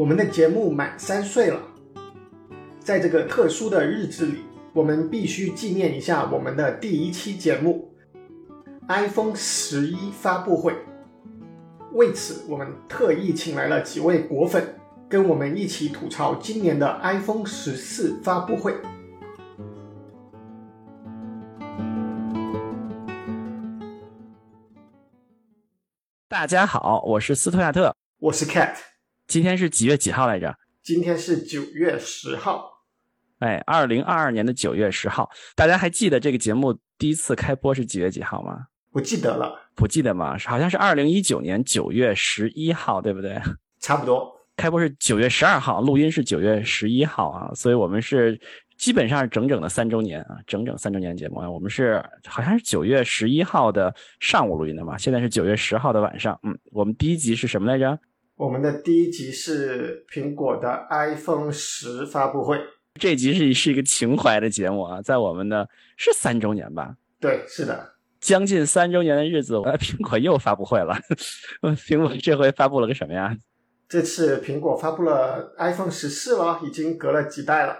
[0.00, 1.60] 我们的节目满三岁了，
[2.78, 4.38] 在这个特殊的日子里，
[4.72, 7.92] 我们必须纪念一下我们的第一期节目
[8.88, 10.74] ——iPhone 十一发布会。
[11.92, 14.74] 为此，我们特意请来了几位果粉，
[15.06, 18.74] 跟我们一起吐槽今年的 iPhone 十四发布会。
[26.26, 28.76] 大家好，我是斯图亚特，我是 Cat，
[29.30, 30.52] 今天是几月几号来着？
[30.82, 32.68] 今天是九月十号。
[33.38, 38.66] 哎，二零二二年的九月十号，大家还记得这个节目第一次开播是几月几号吗？
[38.90, 40.36] 不记得了，不记得吗？
[40.48, 43.40] 好像是二零一九年九月十一号，对不对？
[43.78, 44.28] 差不多。
[44.56, 48.36] 开播是九月十二号，录音是九月十一号啊，所以我们是
[48.76, 51.48] 基本上是整整的三周年啊，整整三周年节目啊。
[51.48, 56.36] 我们是好像是九月十一号的上午录音的嘛，现在是九月十号的晚上。
[56.42, 57.96] 嗯，我们第一集是什么来着？
[58.40, 62.58] 我们的第一集是苹果的 iPhone 十发布会，
[62.94, 66.96] 这集是是一个情怀的节目啊，在我们的是三周年吧？
[67.20, 67.96] 对，是的。
[68.18, 70.98] 将近三周年的日子，我苹果又发布会了。
[71.86, 73.36] 苹果这回发布了个什么呀？
[73.86, 77.76] 这次苹果发布了 iPhone 十四了，已经隔了几代了。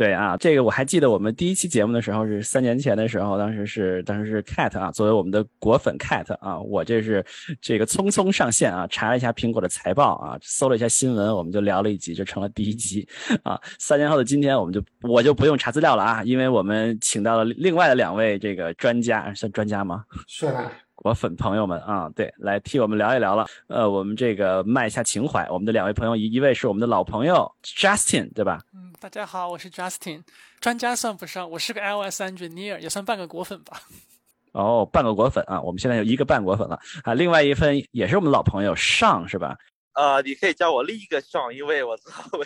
[0.00, 7.22] 对啊，这个我还记得，我们第一期节目的时候是三年前的时候，当时是当时是 Cat 啊，作为我们的果粉 Cat 啊，我这是
[7.60, 13.06] 这个匆匆上线啊，查了一下苹果的财报啊，搜了一下新闻，我们就聊了一集，就成了第一集
[13.42, 13.60] 啊。
[13.78, 20.06] 三年后的今天，我们就我就不用查资料了啊，因为我们请到了另外的两位这个专家，算专家吗？
[20.26, 20.72] 算。
[21.02, 23.46] 果粉朋友们啊，对，来替我们聊一聊了。
[23.68, 25.48] 呃，我们这个卖一下情怀。
[25.48, 28.60] 我们的两位朋友，一一位是我们的老朋友 Justin，对吧？
[28.74, 30.22] 嗯，大家好，我是 Justin，
[30.60, 33.80] 专家算不上，我是个 iOS engineer，也算半个果粉吧。
[34.52, 37.14] 哦，半个果粉啊，我们现在有一个半果粉了啊。
[37.14, 39.56] 另外一份也是我们老朋友上，是吧？
[39.94, 42.44] 呃，你可以叫我另一个上，因为我知道我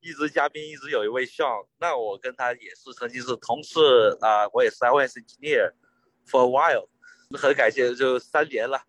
[0.00, 1.46] 一直嘉宾一直有一位上，
[1.78, 3.78] 那我跟他也是曾经是同事
[4.20, 5.70] 啊，我也是 iOS engineer
[6.28, 6.88] for a while。
[7.32, 8.82] 很感谢，就三年了，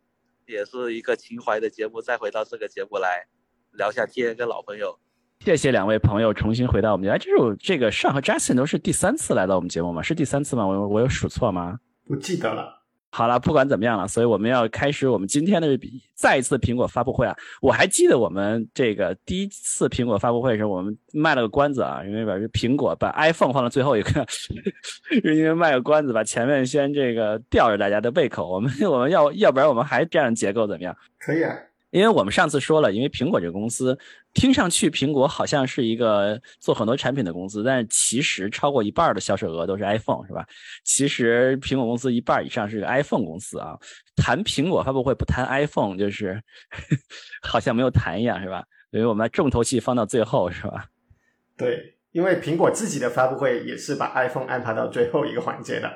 [0.46, 3.26] 也是一个情怀的节目，再回到这个节目来
[3.72, 5.00] 聊下天，跟老朋友。
[5.40, 7.18] 谢谢两位朋友重新回到我们家。
[7.18, 10.02] 这是这个上和 Justin 都是第三次来到我们节目吗？
[10.02, 10.66] 是第三次吗？
[10.66, 11.80] 我我有数错吗？
[12.06, 12.85] 不记得了。
[13.16, 15.80] 好了，不管怎么样了，所以我们要开始我们今天的
[16.16, 17.34] 再一次苹果发布会啊！
[17.62, 24.54] 我还记得我们这个第一次苹果发布会的时候，我们卖了个关子啊，因为把这苹果把 iPhone 放到最后一个，是
[25.24, 28.50] 因为卖个关子，把前面先这个吊着大家的胃口。
[28.50, 30.94] 我们 我们要要不然我们还这样结构怎么样？
[31.18, 31.56] 可以啊。
[31.96, 33.98] 因为我们上次说了，因为苹果这个公司
[34.34, 40.46] 听上去苹果好像是一个做很多产品的公司，但是其实超过一半的销售额都是 iPhone，是吧？
[40.84, 43.80] 其实苹果公司一半以上是个 iPhone 公司啊。
[44.18, 46.38] 谈苹果发布会不谈 iPhone，就是
[47.42, 48.66] 好像没有谈一样，是吧？
[48.92, 50.88] 所以我们重头戏放到最后，是吧？
[51.56, 55.90] 对，因为苹果自己的发布会也是把 iPhone 安排到最后一个环节的。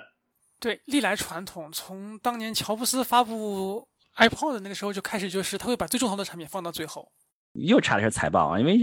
[0.62, 3.89] 对，历来传统，从当年乔布斯发布。
[4.20, 7.12] iPod 那个时候就开始，就是他会把最重要的产品放到最后。
[7.54, 8.78] 又查了一下财报啊，因为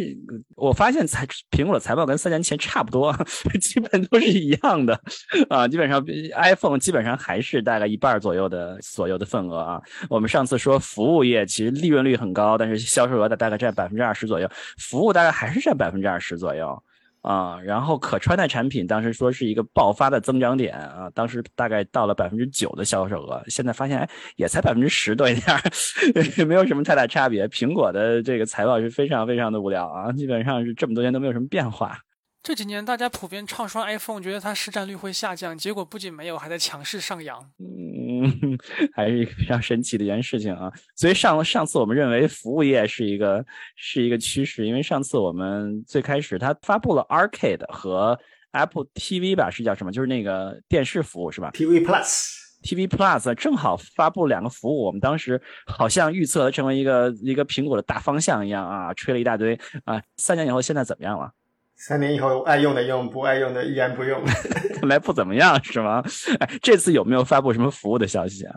[0.56, 3.14] 我发现财苹果的财报跟三年前差不多，
[3.62, 5.00] 基本都是一样的
[5.48, 5.68] 啊。
[5.68, 6.04] 基本上
[6.34, 9.80] iPhone 基本上还是大概一半左右的所有的份额啊。
[10.10, 16.82] 我们上次说服务业其实利润率很高，但是销售额的大概占百分之二十左右，服务大概还是占百分之二十左右。
[17.26, 25.58] 啊，然后可穿戴产品当时说是一个爆发的增长点啊，当时大概到了百分之九的销售额，现在发现哎也才百分之十多一点，
[26.46, 27.48] 没有什么太大差别。
[27.48, 31.98] 苹果的这个财报是非常非常的无聊啊，基本上是这么多年都没有什么变化。
[32.46, 37.36] 这几年大家普遍唱衰 iPhone，觉得它市占率会下降，结果不仅没有，还在强势上扬。
[37.58, 38.56] 嗯，
[38.94, 40.70] 还是一个非常神奇的一件事情啊。
[40.94, 48.16] 所以上上次我们认为服务业是一个是一个趋势，因为上次我们最开始它发布了 Arcade 和
[48.52, 49.90] Apple TV 吧，是叫什么？
[49.90, 60.00] 就是那个电视服务是吧？TV Plus，TV Plus 正好发布两个服务，我们当时好像预测成为一个一个苹果的大方向一样啊，吹了一大堆啊。
[60.16, 61.32] 三年以后现在怎么样了？
[61.76, 64.24] 三年以后，爱用的用，不爱用的依然不用。
[64.74, 66.02] 看来不怎么样，是吗？
[66.40, 68.56] 哎，这次有没有发布什么服务的消息啊？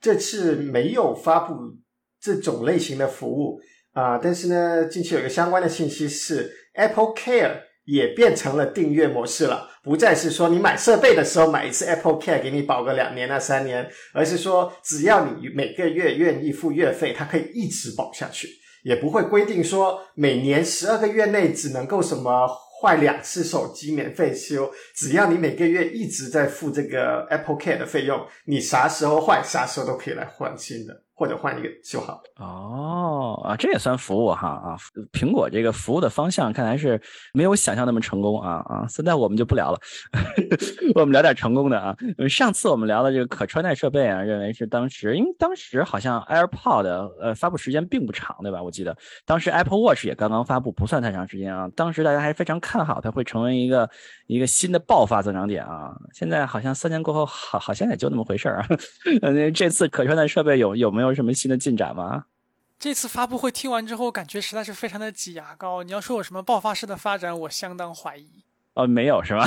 [0.00, 1.54] 这次没有发布
[2.18, 3.60] 这种类型的服务
[3.92, 18.48] 啊，但是呢，近期有一个相关的信息是，Apple Care 也变成了订阅模式了，不再是说你买设备的时候买一次 Apple Care 给你保个两年啊三年，而是说只要你每个月愿意付月费，它可以一直保下去。
[18.82, 22.48] 也不会规定说每年十二个月内只能够什么
[22.80, 32.22] 坏两次手机免费修，只要你每个月一直在付这个 Apple Care 的费用，你啥时候坏啥时候都可以来换新的，或者换一个就好。
[32.38, 34.76] 哦啊，这也算服务哈啊！
[35.12, 36.98] 苹果这个服务的方向看来是
[37.34, 38.86] 没有想象那么成功啊啊！
[38.88, 39.78] 现在我们就不聊了，
[40.96, 41.94] 我们聊点成功的啊。
[42.26, 46.86] 上次我们聊的这个可穿戴设备啊，认为是当时，因为当时好像 AirPod
[47.20, 48.62] 呃发布时间并不长，对吧？
[48.62, 48.96] 我记得
[49.26, 51.68] 当时 Apple Watch 也刚刚发布，不算太长时间啊。
[51.76, 53.90] 当时大家还是非常看好它会成为一个
[54.26, 55.94] 一个新的爆发增长点啊。
[56.14, 58.66] 现在好像三年过后，好好像也就那么回事儿啊。
[59.20, 62.24] 那这次可穿戴设备有有没有什么新的进展吗？
[62.78, 65.82] 这次发布会听完之后，感觉实在是非常的挤牙膏。
[65.82, 68.42] 你要说有什么爆发式的发展，我相当怀疑。
[68.72, 69.46] 哦，没有是吧？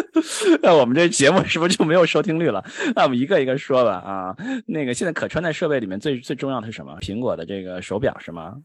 [0.62, 2.64] 那我们这节目是不是就没有收听率了？
[2.94, 4.36] 那我们一个一个说吧啊。
[4.66, 6.96] 那个现在可穿戴设备里面最最重要的是什么？
[7.00, 8.56] 苹果的这个手表是吗？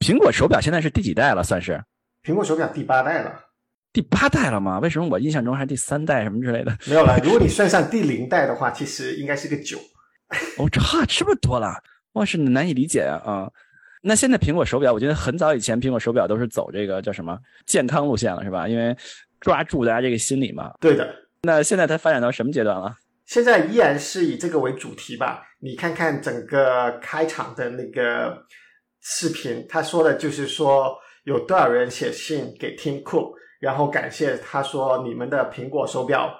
[0.00, 1.44] 苹果手表现在是第几代了？
[1.44, 1.80] 算是
[2.24, 3.38] 苹果手表第八代了。
[3.92, 4.80] 第八代了吗？
[4.80, 6.76] 为什么我印象中还是第三代什么之类的？
[6.86, 7.20] 没有了。
[7.22, 9.78] 如果你算上第零代的话，其实应该是个九。
[10.58, 11.82] 哦，差这么多了，
[12.12, 13.50] 哇，是难以理解啊啊！
[14.02, 18.68] 那现在苹果手表，我觉得很早以前苹果手表都是走这个叫什么健康路线了，是吧？
[18.68, 18.96] 因为
[19.40, 20.72] 抓住大家这个心理嘛。
[20.80, 21.14] 对的。
[21.42, 22.96] 那现在它发展到什么阶段了？
[23.26, 25.42] 现在依然是以这个为主题吧。
[25.60, 28.44] 你看看整个开场的那个
[29.00, 30.94] 视频，他说的就是说
[31.24, 36.34] 有多少人写信给 Tim Cook，然后感谢他说你们的苹果手表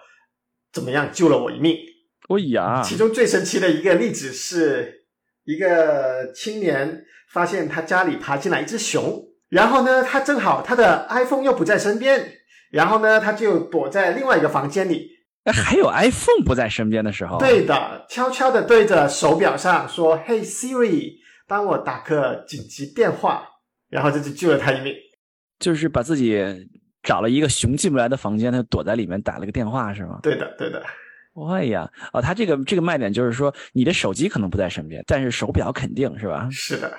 [0.71, 1.79] 怎么样救了我一命。
[2.29, 2.83] 哎呀！
[2.83, 5.05] 其中最神奇的一个例子是，
[5.45, 12.33] 一个青年发现他家里爬进来一只熊，然后呢，他正好他的 iPhone 又不在身边，
[12.71, 15.11] 然后呢，他就躲在另外一个房间里。
[15.53, 21.17] 还有 iPhone 不在身边的时候，对的，悄悄的对着手表上说：“Hey Siri，
[21.47, 23.47] 帮我打个紧急电话。”
[23.91, 24.95] 然后这就救了他一命。
[25.59, 26.43] 就是把自己
[27.03, 30.21] 找了一个熊进不来的房间，他躲在里面打了个电话，是吗？
[30.23, 30.83] 对的，对的。
[31.35, 36.49] 哎呀，哦，它这个这个卖点就是说，你的手机可能不在身边，但是手表肯定是吧？
[36.51, 36.97] 是的，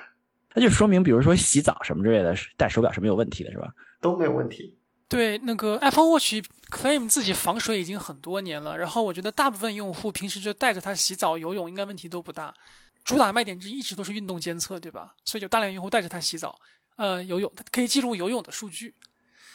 [0.54, 3.72] 那就说明，比如说洗澡什么之类的，戴手表是没有问题的，是吧？
[4.00, 4.76] 都没有问题。
[5.08, 6.34] 对，那个 Apple Watch
[6.68, 12.52] claim 自己防水已经很多年了，然后我觉得大部分用户平时就带着它洗澡、游泳，应该问题都不大。
[13.04, 15.14] 主打卖点之一一直都是运动监测，对吧？
[15.24, 16.58] 所以有大量用户带着它洗澡、
[16.96, 18.92] 呃游泳，它可以记录游泳的数据。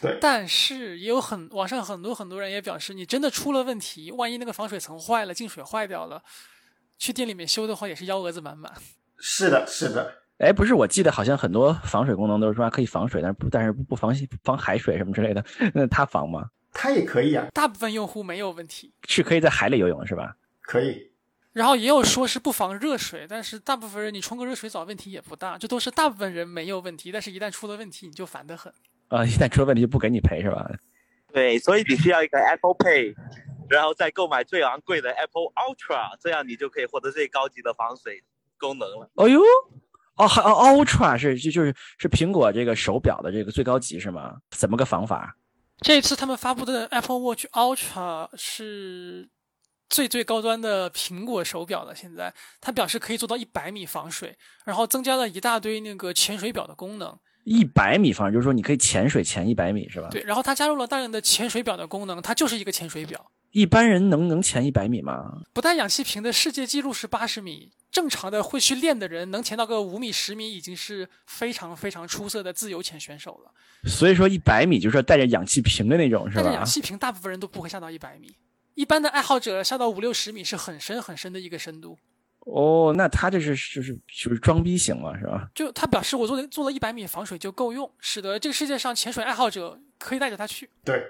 [0.01, 6.23] 对，但是也有很网上很多很多人也表示，你真的出了问题，万一那个防水层坏了，进水坏掉了，
[6.97, 8.73] 去店里面修的话也是幺蛾子满满。
[9.19, 10.21] 是的，是的。
[10.39, 14.11] 哎，不是，我记得好像很多防水功能都是说可以防水，但是不，但是不防
[14.43, 15.45] 防海水什么之类的。
[15.75, 16.49] 那它防吗？
[16.73, 17.45] 它也可以啊。
[17.53, 20.35] 大部分用户没有问题，是可以在海里游泳是吧？
[20.61, 21.11] 可以。
[21.53, 28.73] 然后也有说是不防热水，但是大部分人你冲个热水澡问题也不大，这都是大部分人没有问题，但是一旦出了问题你就烦得很。
[29.11, 30.71] 啊，一旦出了问题就不给你赔是吧？
[31.33, 33.13] 对，所以你需要一个 Apple Pay，
[33.69, 38.23] 然后再购买最昂贵的 Apple Ultra，这样你就可以获得最高级的防水
[38.57, 39.09] 功能了。
[39.15, 39.41] 哎呦，
[40.15, 44.37] 哦，还 Ultra 是就就是是苹果这个手表的这个最高级是吗？
[44.49, 45.35] 怎么个防法？
[45.81, 49.29] 这次他们发布的 Apple Watch Ultra 是
[49.89, 51.95] 最最高端的苹果手表了。
[51.95, 57.17] 现在它表示可以做到一百米防水，然后增加了一大堆那个潜水表的功能。
[57.43, 60.07] 一百米防水，就是说你可以潜水潜一百米，是吧？
[60.11, 63.31] 对，然后它加入了大量的潜水表的功能，它就是一个潜水表。
[63.51, 65.41] 一般人能能潜一百米吗？
[65.51, 73.51] 不带氧气瓶的世界纪录是八十米，正常的会去练的人能潜到个五米、十米，已经是非常非常出色的自由潜选手了。
[73.89, 76.43] 所以说一百米就是带着氧气瓶的那种，是吧？
[76.43, 78.33] 带着氧气瓶，大部分人都不会下到一百米，
[78.75, 81.97] 一般的爱好者下到五六十米是很深很深的一个深度。
[82.45, 85.47] 哦，那他这是就是就是装逼型了，是吧？
[85.53, 90.67] 就他表示我做了做了一百米防水就够用，使得这个世界上潜水爱好者可以带着他去。
[90.83, 91.05] 对，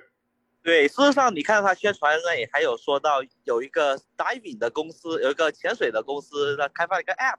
[0.61, 7.37] 对，事实上你看他宣传那里还有说到有一个 diving 的公司，有一个潜水的公司，那开发了一个 app，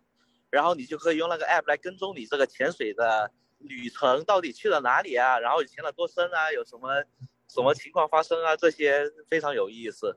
[0.48, 7.04] 然后你就可以用那个 app 来跟踪你这个潜水的旅程到底去了哪里啊，然后潜了多深啊，有什么
[7.46, 10.16] 什么情况发生啊，这些非常有意思。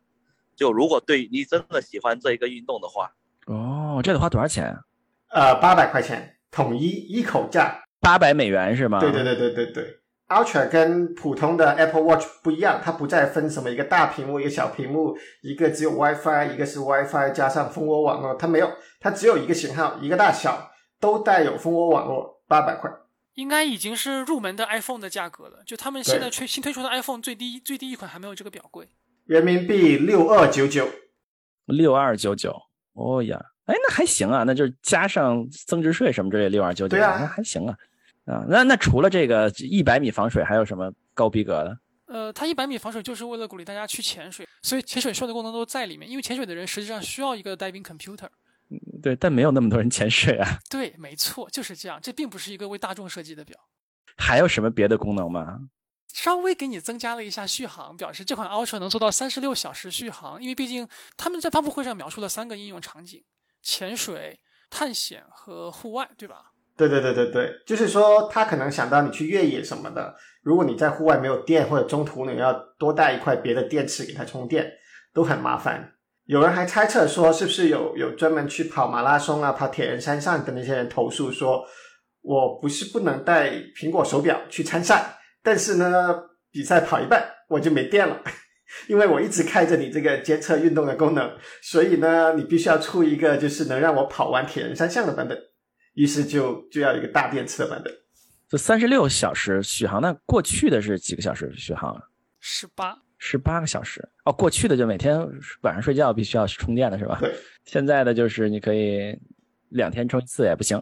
[0.55, 3.13] 就如果对你真的喜欢这一个运动的话。
[3.45, 4.75] 哦，这得花多少钱？
[5.31, 8.99] 呃，八百块钱，统一一口价，八百美元是吗？
[8.99, 9.99] 对对对对对对。
[10.27, 22.89] Ultra 跟普通的 Apple Watch 不一样，它不再分什么一个大屏幕、一个小屏幕，一个只有 WiFi，一个是 WiFi 加上蜂窝网络，它没有，它只有一个型号，一个大小，都带有蜂窝网络，八百块。
[23.35, 28.87] 应该已经是入门的 iPhone 的价格了，就他们现在推新推出的 iPhone 最低最低一款还没有这个表贵，
[29.25, 30.87] 人民币六二九九，
[31.65, 32.64] 六二九九。
[32.95, 37.77] 哦呀，哎，那还行啊，那就是加上增值税什么之类，六二九九，那还行啊。
[38.25, 41.77] 啊，那那除了这个一百米防水，还有什么高逼格的？
[42.07, 46.09] 呃，它一百米防水就是为了鼓励大家去潜水，所以潜水所有的功能都在里面。
[46.09, 48.27] 因为潜水的人实际上需要一个 diving computer，
[49.03, 50.57] 对，但没有那么多人潜水啊。
[50.69, 51.99] 对，没错，就是这样。
[52.01, 53.55] 这并不是一个为大众设计的表。
[54.17, 55.59] 还有什么别的功能吗？
[56.15, 60.41] 稍微给你增加了一下续航，表示这款 Ultra 能做到三十六小时续航。
[60.41, 63.21] 因为毕竟他们在发布会上描述了三个应用场景：
[63.61, 66.53] 潜水、探险和户外，对吧？
[66.77, 74.71] 对对对对对，就是说他可能想到你去越野什么的，如果你在户外没有电，或者中途你要多带一块别的电池给它充电，
[75.13, 75.95] 都很麻烦。
[76.23, 81.65] 有人还猜测说，是不是有有专门去跑马拉松啊、跑铁人三项的那些人投诉说，
[82.21, 85.19] 我不是不能带苹果手表去参赛。
[85.45, 86.21] 但是呢，
[86.51, 88.21] 比赛跑一半我就没电了，
[88.89, 95.37] 因为我一直开着你这个监测运动的功能，所以呢，你必须要出一个就是能让我跑完铁人三项的版本，
[95.93, 97.93] 于是就就要一个大电池的版本。
[98.49, 101.95] 就三十六小时续航，那过去的是几个小时续航？
[102.39, 104.33] 十八，十八个小时哦。
[104.33, 105.19] 过去的就每天
[105.61, 107.17] 晚上睡觉必须要充电的是吧？
[107.21, 107.33] 对。
[107.63, 109.17] 现在的就是你可以
[109.69, 110.81] 两天充一次也不行。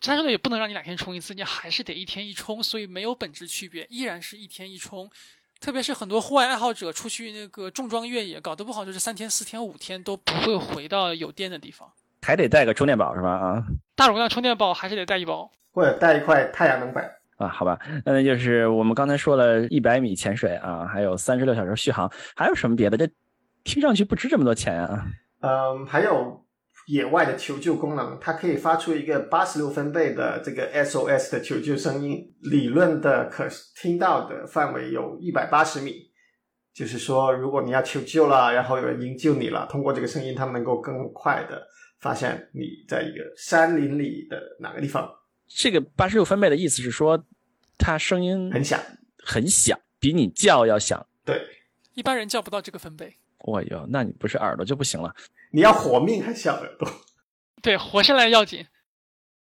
[0.00, 5.10] 三十六也不能让你两天充一次，你还是得一天一充，所以没有本质区别，依然是一天一充。
[5.60, 11.86] 特别是很多户外爱好者出去那个重装越野，搞得不好就是三天、四天、五天都不会回到有电的地方，
[12.22, 13.28] 还得带个充电宝是吧？
[13.28, 13.62] 啊，
[13.94, 17.04] 大容量充电宝还是得带一包，或者带一块太阳能板
[17.36, 17.46] 啊？
[17.46, 22.96] 好吧，那就是我们刚才说了一百米潜水啊，还有三十六小时续航，还有什么别的？
[22.96, 23.06] 这
[23.62, 25.06] 听上去不值这么多钱啊？
[25.40, 26.42] 嗯，还有。
[26.90, 36.10] 野外的求救功能，它可以发出一个八十六分贝的这个 SOS 的求救声音，理论的可听到的范围有一百八十米。
[36.72, 41.62] 就是说，如果你要求救了，然后有人营救你了，通过这个声音，他们能够更快的
[42.00, 45.08] 发现你在一个山林里的哪个地方。
[45.46, 47.22] 这个八十六分贝的意思是说，
[47.78, 48.80] 它声音很响，
[49.24, 51.06] 很响，比你叫要响。
[51.24, 51.40] 对，
[51.94, 53.14] 一般人叫不到这个分贝。
[53.40, 55.14] 哦哟，那你不是耳朵就不行了。
[55.50, 56.88] 你要活命还小耳朵？
[57.62, 58.66] 对，活下来要紧。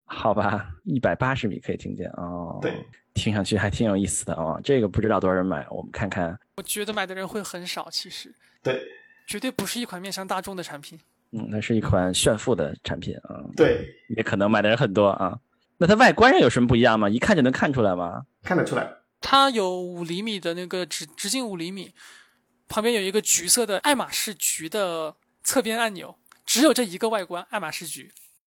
[0.04, 2.58] 好吧，一百八十米可以听见哦。
[2.62, 4.58] 对，听上去还挺有意思的哦。
[4.64, 6.38] 这个不知道多少人买，我们看看。
[6.56, 8.34] 我觉得买的人会很少，其实。
[8.62, 8.82] 对，
[9.26, 10.98] 绝对不是一款面向大众的产品。
[11.32, 13.44] 嗯，那是一款炫富的产品啊。
[13.54, 13.86] 对，
[14.16, 15.38] 也可能买的人很多啊。
[15.76, 17.08] 那它外观上有什么不一样吗？
[17.08, 18.22] 一看就能看出来吗？
[18.42, 18.90] 看得出来。
[19.20, 21.92] 它有五厘米的那个直直径五厘米，
[22.66, 25.14] 旁边有一个橘色的爱马仕橘的。
[25.48, 26.14] 侧边按钮
[26.44, 28.12] 只有这一个外观，爱马仕橘，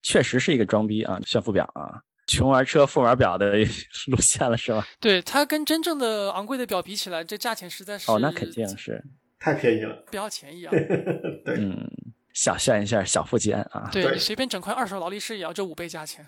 [0.03, 3.59] 确实是一个装逼啊，炫富表啊，穷玩车富玩表的
[4.07, 4.89] 路线了是吧？
[4.99, 9.05] 对，它跟真正的昂贵的表比起来，这价钱实在是哦，那肯定是
[9.39, 10.73] 太便宜了，不要钱一样。
[11.45, 11.91] 对，嗯，
[12.33, 16.27] 小炫一下小富即安啊，对你随便整块二手劳力士也要这五倍价钱。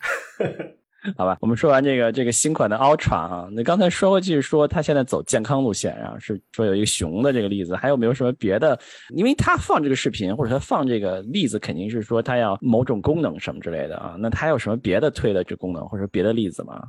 [1.18, 8.78] 好吧，我们说完这个这个新款的 Ultra 啊，那刚才说过去说它现在走健康路线，然后是说有一个熊的这个例子，还有没有什么别的？
[9.10, 14.16] 因为它放这个视频或者它放这个例子，肯定是说它要某种功能什么之类的啊。
[14.18, 16.82] 那它有什么别的推的这功能或者别的例子吗？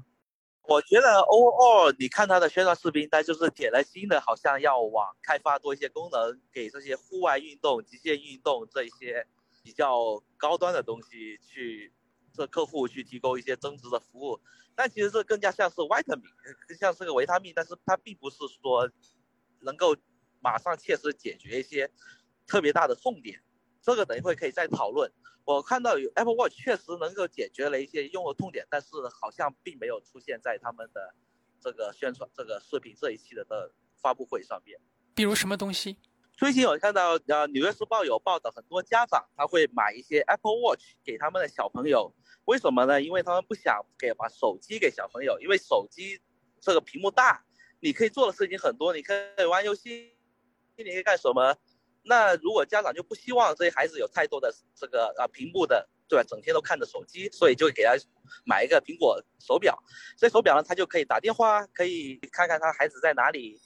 [0.70, 9.28] 我觉得 O 二你看它的宣传视频，它就是铁了心的，好像要往开发多一些功能，给这些户外运动、极限运动这一些
[9.62, 11.92] 比较高端的东西去。
[12.36, 14.40] 这客户去提供一些增值的服务，
[14.76, 16.24] 但其实这更加像是维他命，
[16.68, 18.92] 更像是个维他命，但是它并不是说
[19.62, 19.96] 能够
[20.42, 21.90] 马上切实解决一些
[22.46, 23.42] 特别大的痛点。
[23.82, 25.12] 这个等一会可以再讨论。
[25.46, 28.88] 我看到有 Apple Watch 确实能够解决了一些用户痛点，但是
[29.22, 31.14] 好像并没有出现在他们的
[31.62, 34.80] 这个宣传这个视频这一期的的发布会上面。
[35.14, 35.98] 比如什么东西？
[36.38, 42.14] 最近我看到呃《纽约时报》有报道，很多家长他会买一些 Apple Watch 给他们的小朋友。
[42.44, 43.02] 为什么呢？
[43.02, 46.20] 因为他们不想给把手机给小朋友，因为手机
[46.60, 47.42] 这个屏幕大，
[47.80, 50.18] 你可以做的事情很多，你可以玩游戏，
[50.76, 51.56] 你可以干什么？
[52.04, 56.26] 那如果家长就不希望这些孩子有太多的这个啊屏幕的，对吧？
[56.28, 57.94] 整天都看着手机，所以就给他
[58.46, 59.82] 买一个苹果手表。
[60.18, 63.58] 这手表呢，他就可以打电话，可以看看他孩子在哪里，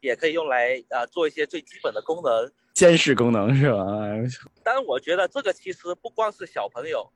[0.00, 3.84] 也可以用来啊做一些最基本的功能，监视功能是吧？
[4.64, 7.10] 但我觉得这个其实不光是小朋友。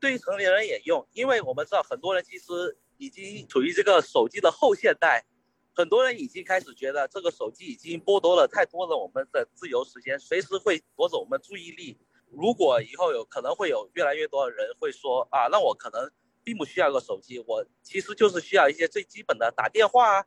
[0.00, 5.24] 对于成年人也用，因为我们知道很多人其实已经处于这个手机的后现代，
[5.74, 11.96] 很多人已经开始觉得这个手机已经剥夺了太多的我们的自由时间，随时会夺走我们注意力。
[12.32, 16.10] 如果以后有可能会有越来越多的人会说啊，那我可能
[16.42, 20.26] 并不需要个手机，我其实就是需要一些最基本的打电话，啊，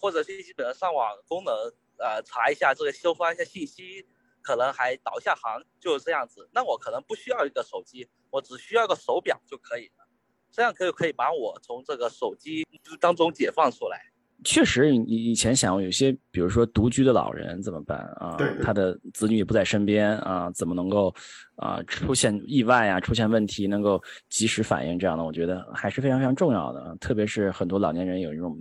[0.00, 1.54] 或者最基本的上网功能，
[1.98, 4.06] 呃，查一下这个修发一下信息。
[4.46, 6.46] 可能还导一下航，就是这样子。
[6.52, 10.06] 那我可能不需要一个手机，我只需要个手表就可以了。
[10.52, 12.62] 这样可以可以把我从这个手机
[13.00, 13.98] 当中解放出来。
[14.44, 18.36] 确实，你以前想过有些，比如说独居的老人怎么办啊？
[18.36, 21.14] 对对他的子女也不在身边啊，怎么能够
[21.56, 24.98] 啊出现意外啊，出现问题能够及时反应？
[24.98, 26.94] 这样的，我觉得还是非常非常重要的。
[27.00, 28.54] 特别是很多老年人有一种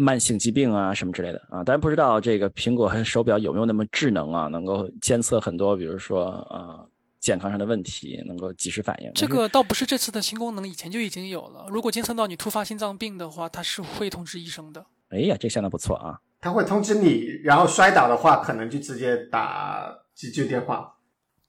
[0.00, 1.62] 慢性疾病啊什么之类的啊。
[1.64, 6.86] 当然不知道这个苹果和手表有没有那么智能啊，能够监测很多，比如说啊
[7.20, 9.12] 健康上的问题，能够及时反应。
[9.12, 11.66] 这个倒不是这次的新功能，以前就已经有了。
[11.68, 14.86] 如果监测到你突发心脏病的话，它是会通知医生的。
[15.10, 16.20] 哎呀，这相当不错啊！
[16.40, 20.94] 他会通知你，然后摔倒的话，可能就直接打急救电话。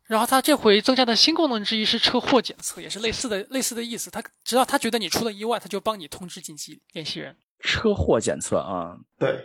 [0.06, 4.10] 然后他这回增加的新功能之一是车祸检测，也是类似的类似的意思。
[4.10, 7.36] 他只要他觉得你出了意外，他就帮你通知紧急联系人。
[7.60, 9.40] 车祸检测啊，对，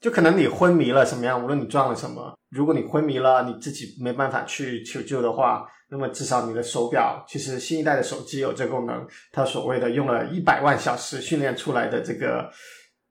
[0.00, 12.50] 就可能你昏迷了什么样，无论你撞了什么，如果你昏迷了，你自己没办法去求救的话，那么至少你的手表，其实新一代的手机有这功能，它所谓的用了一百万小时训练出来的这个。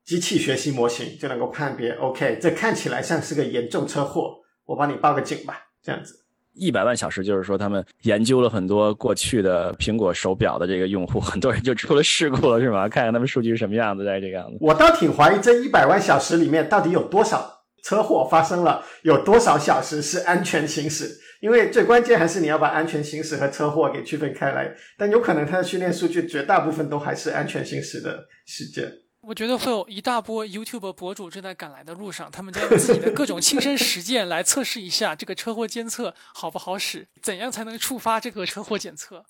[0.05, 6.24] 机器学习模型就能够判别，OK，这看起来像是个严重车祸，我帮你报个警吧，这样子。
[6.55, 12.87] 一百万小时就是说，他们研究了很多过去的苹果手表的这个用户，很多人就出了事故了，是吗？
[12.87, 14.57] 看看他们数据是什么样子，在这个样子。
[14.61, 24.73] 我倒挺怀疑这一百万小时里面到底有多少车祸发生了，有多少小时是安全行驶，因为最关键还是你要把安全行驶和车祸给区分开来。
[24.97, 28.91] 但有可能它的训练数据绝大部分都还是安全行驶的事件。
[29.27, 39.25] 我觉得会有一大波 YouTube 博主正在赶来的路上，他们将用自己的各种亲身实践来测试一下这个车祸监测好不好使，怎样才能触发这个车祸检测。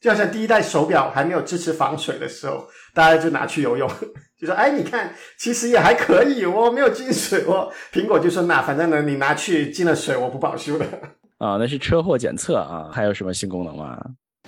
[0.00, 3.88] 就好像第一代手表还没有支持防水的时候，大家就拿去游泳，
[4.38, 10.86] 就说：“哎，你看，其实也还可以，哦没有进水哦。”苹果就说：“那反正呢，你拿去进了水，我不保修的。”
[11.38, 13.98] 啊，那是车祸检测啊，还有什么新功能吗？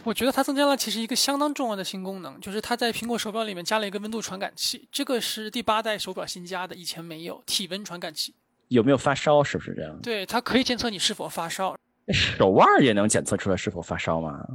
[0.07, 8.33] 我觉得它增加了其实一个相当重要的新功能，就是它在苹果手表里面加了一个温度传感器，这个是第八代手表新加的，以前没有体温传感器。
[8.69, 9.43] 有没有发烧？
[9.43, 9.99] 是不是这样？
[10.01, 11.77] 对，它可以监测你是否发烧。
[12.13, 14.47] 手腕也能检测出来是否发烧吗？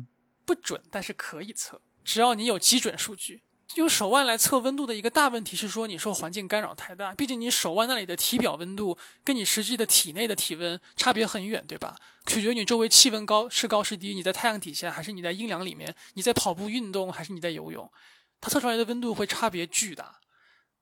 [0.46, 3.42] 不准，但是可以测，只要你有基准数据。
[3.76, 7.14] 用手腕来测温度的一个大问题是说，你受环境干扰太大。
[7.14, 11.96] 毕竟你手腕那里的体表温度跟你实际的体内的体温差别很远，对吧？
[12.26, 17.92] 取决于你周围气温高是高是低，你在太阳底下还是你在阴凉里面，你在跑步运动还是你在游泳，
[18.40, 20.20] 它测出来的温度会差别巨大。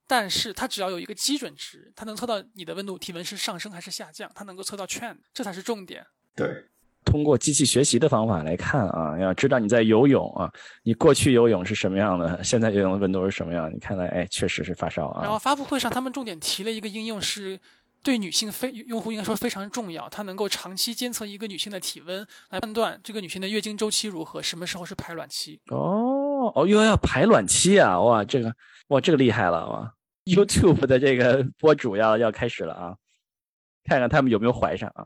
[0.06, 6.04] 但是它只要有一个基准值，它能测到你的温度体温是上升还是下降，它能够测到 trend，这才是重点。
[6.34, 6.66] 对。
[7.04, 10.50] 通过机器学习的方法来看啊，要知道你在游泳啊，
[10.82, 13.72] 你过去游泳是什么样的， 现在游泳的温度是什么样？
[13.72, 15.22] 你看来，哎，确实是发烧啊。
[15.22, 17.58] 然后发布会上，他们重点提了一个应用，是
[18.02, 25.60] 对女性非用户应该说非常重要，它能够长期监测一个女性的体温，来判断这个女性的月经周期如何，什么时候是排卵期。
[25.68, 28.00] 哦哦，又要排卵期啊！
[28.00, 28.52] 哇，这个
[28.88, 29.92] 哇，这个厉害了哇！
[30.24, 32.94] YouTube 的这个播主要要开始了啊，
[33.84, 35.04] 看看他们有没有怀上啊。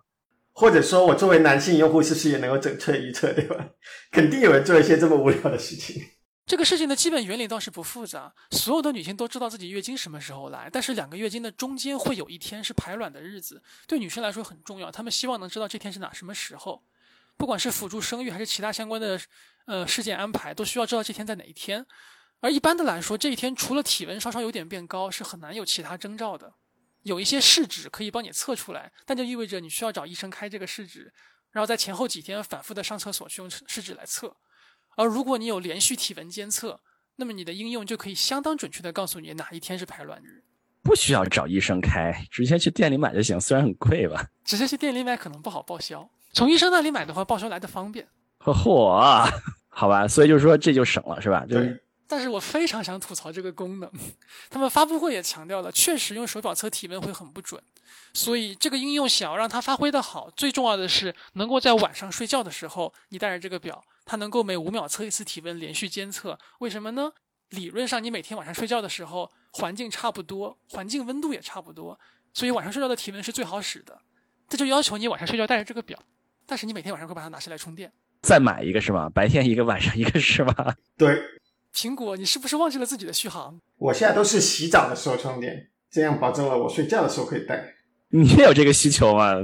[0.55, 3.71] 或者说，我作为男性用户，是不是也能够准确预测，对吧？
[4.13, 6.01] 肯定有人做一些这么无聊的事情。
[6.47, 16.85] 这个事情的基本原理倒是不复杂，所有的女性都知道自己月经什么时候来，但是两个月经的中间会有一天是排卵的日子，对女生来说很重要，她们希望能知道这天是哪什么时候。
[17.37, 19.19] 不管是辅助生育还是其他相关的
[19.67, 21.85] 呃事件安排，都需要知道这天在哪一天。
[22.41, 26.53] 而一般的来说，这一天除了体温稍稍有点变高，是很难有其他征兆的。
[27.05, 31.13] 有一些试纸可以帮你测出来，但就意味着你需要找医生开这个试纸，
[31.53, 34.37] 然后在前后几天反复的上厕所去用试纸来测。
[34.97, 36.81] 而如果你有连续体温监测，
[37.17, 40.43] 那么你的应用就可以相当准确的告诉你哪一天是排卵日。
[40.83, 44.27] 不需要找医生开，直接去店里买就行，虽然很贵吧。
[44.45, 48.07] 直接去店里买可能不好报销，从医生那里买的话，报销来的方便。
[48.41, 49.31] 嚯，
[49.69, 51.45] 好吧，所以就是说这就省了是吧？
[51.47, 51.79] 对。
[52.07, 53.91] 但是我非常想吐槽这个功能，
[54.51, 57.61] 他们发布会也强调了，确实用手表测体温会很不准，
[58.13, 66.39] 所以这个应用想要让它发挥的好，最重要的是能够在晚上睡觉的时候，你带着这个表，它能够每五秒测一次体温，连续监测。
[66.59, 67.13] 为什么呢？
[67.51, 71.99] 理论上你每天晚上睡觉的时候，环境差不多，环境温度也差不多，
[72.33, 73.99] 所以晚上睡觉的体温是最好使的。
[74.49, 75.99] 这就要求你晚上睡觉带着这个表，
[76.47, 77.93] 但是你每天晚上会把它拿下来充电。
[78.23, 79.09] 再买一个是吧？
[79.09, 80.77] 白天一个，晚上一个是吧？
[80.97, 81.19] 对。
[81.75, 83.61] 苹果，你是不是忘记了自己的续航？
[83.79, 87.65] 我现在都是洗澡的时候充电，这样保证了我睡觉的时候可以带。
[88.11, 89.35] 你也有这个需求吗？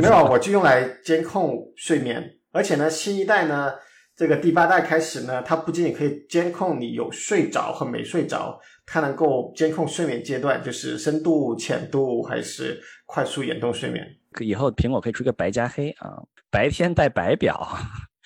[0.00, 2.38] 没有，我就用来监控睡眠。
[2.50, 3.72] 而且呢，新一代呢，
[4.16, 14.04] 这个第八代开始呢，它不仅仅可以监控你有睡着和没睡着，它能够监控睡眠阶段，就是深度、浅度还是快速眼动睡眠。
[14.40, 17.78] 以后苹果可以出个白加黑啊，白天戴白表。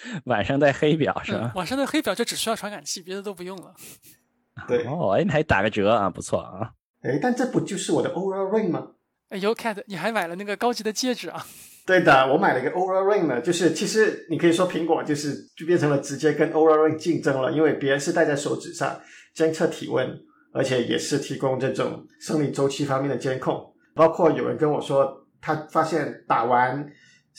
[0.27, 1.53] 晚上戴黑表是吧？
[1.55, 3.75] 晚上的黑表就只需要传感器，别的都不用了。
[4.69, 6.73] 对哦，哎，你还打个折啊，不错啊。
[7.03, 8.89] 哎，但这不就是我的 Oura Ring 吗？
[9.31, 11.47] 哎呦，Cat，你还买了那个高级的戒指啊？
[11.87, 19.01] 对的，我买了一个 Oura Ring 呢，就是其实你可以说苹果就是就变成了直接跟 Oura Ring 竞争了，因为别人是戴在手指上
[19.35, 20.09] 监测体温，
[20.53, 23.73] 而且也是提供这种生理周期方面的监控。
[23.95, 26.87] 包括有人跟我说，他发现打完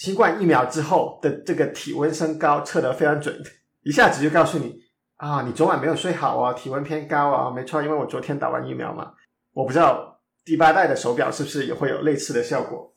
[0.01, 3.39] 新冠疫苗之后的这个体温升高测得非常准，
[3.83, 4.75] 一下子就告诉你
[5.17, 7.51] 啊，你昨晚没有睡好啊，体温偏高啊。
[7.51, 9.13] 没错，因为我昨天打完疫苗嘛。
[9.53, 12.91] 我不知道第八代的手表是不是也会有类似的效果。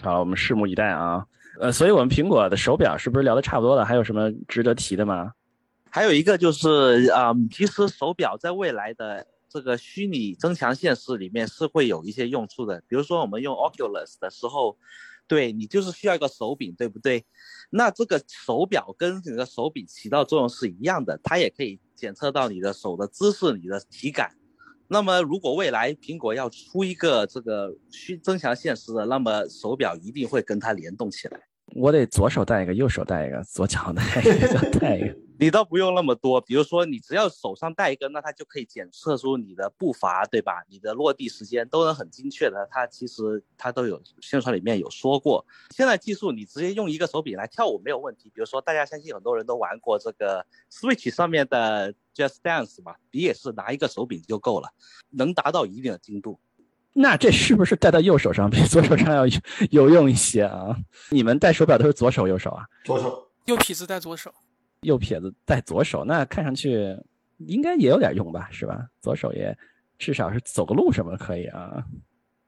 [0.00, 1.26] 好，我们拭目以待啊。
[1.60, 3.84] 呃，所以我们苹果的手表是不是聊的差不多了？
[3.84, 5.32] 还有什么值得提的吗？
[5.90, 12.80] 还有一个就是啊，其实手表在未来的这个虚拟增强现实里面是会有一些用处的。
[12.86, 14.78] 比如说我们用 Oculus 的时候，
[15.28, 17.24] 对你就是需要一个手柄，对不对？
[17.70, 24.34] 那这个手表跟你的手柄起到作用是一样的，它也可以检测到你的手的姿势、你的体感。
[24.88, 31.47] 那么，如果未来苹果要出一个这个虚增强现实的，那么手表一定会跟它联动起来。
[31.74, 35.16] 我得左手戴一个，右手戴一个，左脚戴一个，戴一个。
[35.40, 40.64] 你倒不用那么多，比如说你只要手上戴一个，那它就可以检测出你的步伐，对吧？
[40.68, 42.66] 你的落地时间都能很精确的。
[42.72, 48.28] 它其实它都有宣传里面有说过，现在技术你直接用一个手柄来跳舞没有问题。
[48.34, 54.70] 比如说大家相信很多人都玩过这个 Switch 上面的 Just Dance 嘛，你也是拿一个手柄就够了，
[55.10, 56.40] 能达到一定的精度。
[57.00, 59.24] 那这是不是戴到右手上比左手上要
[59.70, 60.76] 有用一些啊？
[61.10, 62.64] 你们戴手表都是左手右手啊？
[62.84, 64.34] 左手，右撇子戴左手。
[64.80, 66.96] 右撇子戴左手，那看上去
[67.38, 68.84] 应该也有点用吧，是吧？
[69.00, 69.56] 左手也
[69.96, 71.84] 至少是走个路什么可以啊？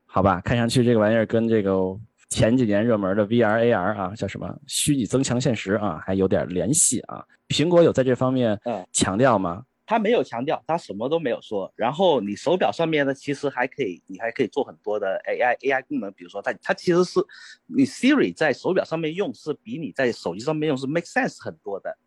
[0.05, 1.97] 好吧，看上去这个玩意儿跟这个
[2.29, 7.25] 前几年热门的 VR AR 啊，叫什么虚拟增强现实啊，还有点联系啊。
[7.49, 8.61] 苹果有在这方面
[8.93, 9.63] 强调吗？
[9.91, 11.73] 他没有强调，他什么都没有说。
[11.75, 17.19] 然后你手表上面呢，其实还可以，你还可以做很多的 AI AI 功能，比如说它它其实是
[17.67, 21.99] 你 Siri 在手表上面用是比你在手机上面用是 make sense 很多的。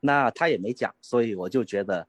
[0.00, 2.06] 那他也没讲，所以我就觉得，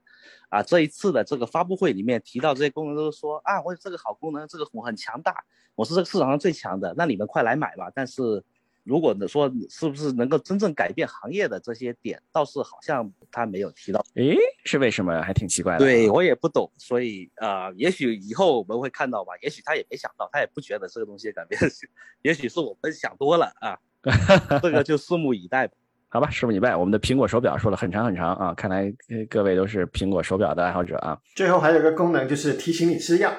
[0.50, 5.34] 啊，这一次的这个发布会里面提到这些功能，都是说啊，我有这个好功能，这个我很强大，
[5.74, 7.90] 我是这个市场上最强的，那你们快来买吧。
[7.94, 8.44] 但是，
[8.84, 14.04] 如果你说是不是能够真正改变行业的这些点，倒是好像他没有提到。
[14.14, 15.22] 诶，是为什么？
[15.22, 15.78] 还挺奇怪的。
[15.78, 21.60] 对我也不懂，所以啊，也许以后我们会看到吧，也许他也没想到，他也不觉得这个东西改变，
[22.22, 23.78] 也许是我们想多了啊。
[24.60, 25.74] 这个就拭目以待吧。
[26.08, 26.74] 好吧，拭目以待。
[26.74, 28.92] 我们的苹果手表说了很长很长啊，看来
[29.30, 31.18] 各位都是苹果手表的爱好者啊。
[31.34, 33.32] 最后还有一个功能就是提醒你吃药，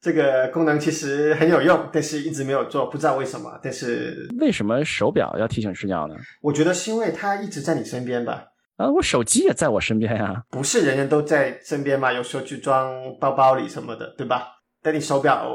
[0.00, 3.58] 这个功能其实很有用，但是一直没有做，不知道为什么。
[3.62, 6.14] 但是为什么手表要提醒吃药呢？
[6.40, 8.44] 我觉得是因为它一直在你身边吧。
[8.76, 10.42] 啊，我手机也在我身边呀。
[10.50, 12.10] 不是人人都在身边嘛？
[12.10, 14.48] 有时候去装包包里什么的，对吧？
[14.82, 15.46] 等你手表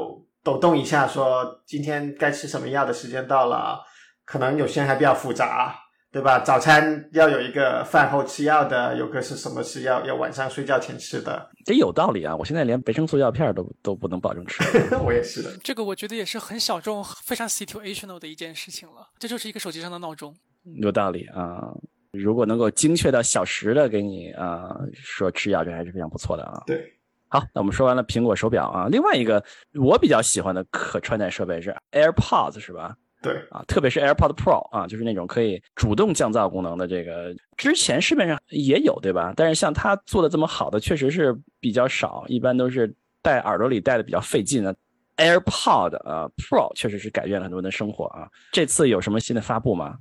[0.44, 3.80] 抖动一下，说今天该吃什么药的时间到了，
[4.24, 5.74] 可能有些人还比较复杂。
[6.16, 6.38] 对吧？
[6.38, 12.34] 早餐要有一个饭后吃药的，有个是什么是要要晚上睡觉前吃的，这有道理啊！
[12.34, 14.64] 我现在连维生素药片都都不能保证吃，
[15.04, 15.50] 我也是的。
[15.62, 19.06] 这个我觉得也是很小众、非常 situational 的一件事情了。
[19.18, 20.34] 这就是一个手机上的闹钟，
[20.80, 21.68] 有道理啊！
[22.12, 26.62] 如果能够精确到小时的给你啊说吃药，这还是非常不错的啊。
[26.66, 26.94] 对，
[27.28, 29.44] 好，那我们说完了苹果手表啊，另外一个
[29.78, 32.96] 我比较喜欢的可穿戴设备是 AirPods，是吧？
[33.26, 39.32] 对啊，特别是 AirPod Pro 啊，就是那种可以主动降噪功能的，这个之前市面上也有，对吧？
[39.36, 44.74] 但是像它做的这么好的，确实是比较少，一般都是戴耳朵里戴的比较费劲的。
[45.16, 48.28] AirPod 啊 Pro 确实是改变了很多人的生活啊。
[48.52, 49.98] 这次有什么新的发布吗？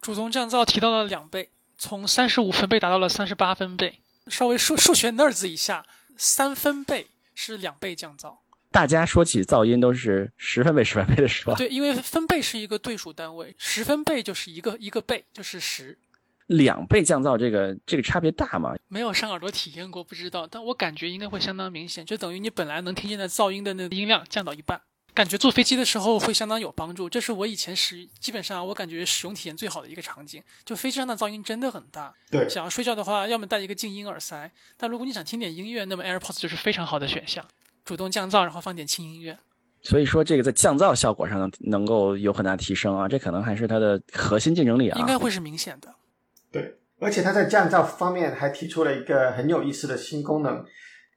[0.00, 4.00] 主动降噪提到了两倍，从三十五分贝达到了三十八分贝。
[4.26, 5.86] 稍微数数学 nerds 一下，
[6.16, 8.36] 三分贝是两倍降噪。
[8.70, 11.54] 大家说起噪音都是十分贝、十分贝的说。
[11.54, 15.98] 对，因为分贝是一个对数单位，十分贝就是一个一个倍，就是十。
[16.46, 18.74] 两倍降噪，这个这个差别大吗？
[18.88, 20.46] 没有上耳朵体验过，不知道。
[20.46, 24.80] 但我感觉应该会相当明显，就等于你本来能听见的噪音的那个音量降到一半，
[25.12, 27.06] 感觉坐飞机的时候会相当有帮助。
[27.06, 30.42] 这是我以前使基本上我感觉使用体验最好的一个场景。
[30.64, 32.14] 就飞机上的噪音真的很大。
[32.30, 34.50] 对，想要睡觉的话，要么戴一个静音耳塞。
[34.78, 37.44] 但如果你想听点音乐，那么 AirPods 就是非常好的选项。
[37.88, 39.38] 主动降噪，然后放点轻音乐，
[39.80, 45.88] 所以说这个在降噪效果上能能够有很大提升啊，这可能还是它的核心竞争力啊，应该会是明显的。
[46.52, 50.62] 对，而且它在降噪方面还提出了一个很有意思的新功能，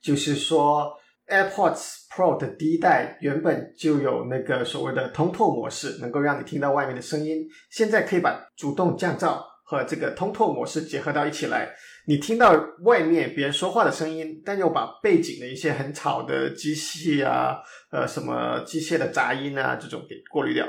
[0.01, 0.93] 就是说
[1.27, 11.73] AirPods Pro 的第一代原本就有那个所谓的通透模式，能够让你听到外面的声音，现在可以把主动降噪和这个通透模式结合到一起来，
[12.05, 17.57] 你听到外面别人说话的声音，但又把背景的一些很吵的机器啊，
[17.91, 20.67] 呃，什么机械的杂音啊，这种给过滤掉。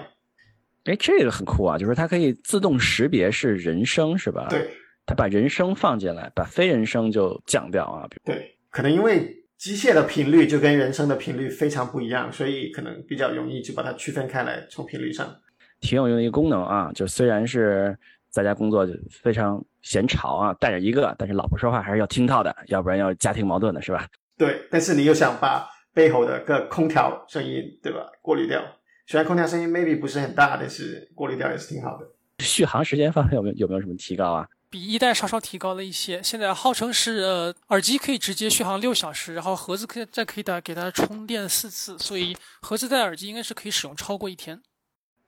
[0.85, 4.47] 哎，这个很酷啊，就是它可以自动识别是人声，是吧？
[4.51, 4.69] 对，
[5.07, 8.07] 它把人声放进来，把非人声就降掉啊。
[8.25, 15.35] 对，可能因为机械的频率就跟人声的频率非常不一样，所以可能比较容易就把它区分开来，从频率上。
[15.81, 17.97] 挺有用的一个功能啊，就虽然是
[18.33, 24.09] 在家工作就非常嫌吵啊，带着一个，但是老婆说话还是要听到的，要不然要家庭矛盾的是吧？
[24.39, 28.61] 对，但是你又想把背后的个空调声音，对吧，过滤掉。
[29.07, 32.07] 虽然空调声音 maybe 不是很大，但是过滤掉也是挺好的。
[32.39, 34.49] 续航时间方面有没有有没有什么提高啊？
[34.71, 44.59] 比一代稍稍提高了一些，现在号称是呃耳机可以直接续航六小时，然后盒子可以再可以的给它充电四次，所以盒子带耳机应该是可以使用超过一天。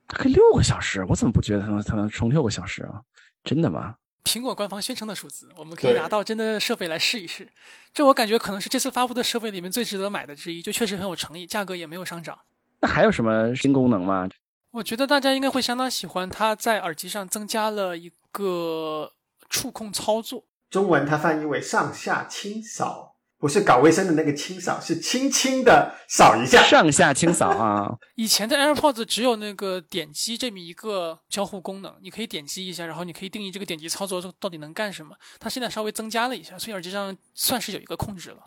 [0.07, 1.05] 可以六个小时？
[1.09, 3.01] 我怎么不觉得它能它能充六个小时啊？
[3.43, 3.95] 真的吗？
[4.23, 7.47] 苹果官方宣称的数字，我们可以拿到真的设备来试一试。
[7.93, 12.39] 这我感觉可能是这次发布的设备里面最值得买的之一，就确实很有诚意，价格也没有上涨。
[12.79, 14.27] 那还有什么新功能吗？
[14.71, 19.13] 我觉得大家应该会相当喜欢，它在耳机上增加了一个
[19.49, 20.43] 触控操作。
[20.69, 23.14] 中文它翻译为上下清扫，
[23.45, 26.63] 不是搞卫生的那个清扫，是轻轻的扫一下。
[26.63, 27.93] 上下清扫啊！
[28.17, 35.15] 以前的 AirPods 只有那个点击这么一个交互功能，你可以点击一下，然后你可以定义这个点击操作到底能干什么。
[35.39, 38.37] 它现在稍微增加了一下，所以耳机上算是有一个控制了。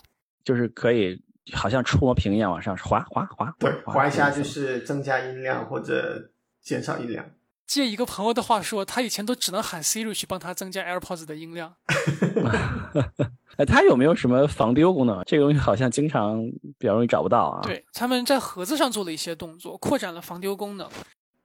[0.44, 1.22] 就是可以。
[1.54, 6.30] 好像触摸屏一样往上滑滑滑，对，滑一下就是增加音量或者
[6.60, 7.24] 减少音量。
[7.68, 11.74] 借一个朋友的话说，他以前都只能喊 Siri 去帮他增加 AirPods 的音量。
[13.58, 15.22] 哎，它有没有什么防丢功能？
[15.26, 16.42] 这个东西好像经常
[16.78, 17.60] 比较容易找不到啊。
[17.62, 20.88] 对，他们在盒子上做了一些动作，扩展了防丢功能。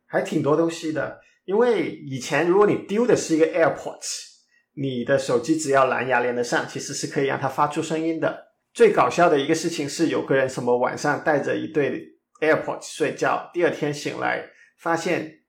[0.06, 4.30] 还挺多东西的，因为以前如果你丢的是一个 AirPods，
[4.76, 8.54] 你的手机只要蓝牙连得上，其实是可以让它发出声音的。
[8.74, 15.40] 最搞笑的一个事情是，有个人什么晚上带着一对 AirPods 睡觉，第二天醒来发现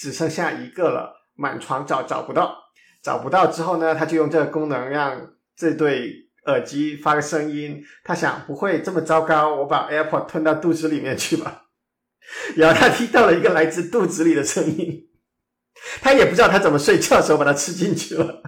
[0.00, 2.56] 只剩下一个了，满床找找不到，
[3.02, 7.84] 找不到之后呢，他就用这个功能让这对耳机发个声音。
[8.02, 11.66] 他想不会这么糟糕，我把 AirPod 吞到肚子里面去吧。
[12.56, 15.10] 然后他听到了一个来自肚子里的声音，
[16.00, 18.42] 他也不知道他怎么睡觉的时候把它吃进去了。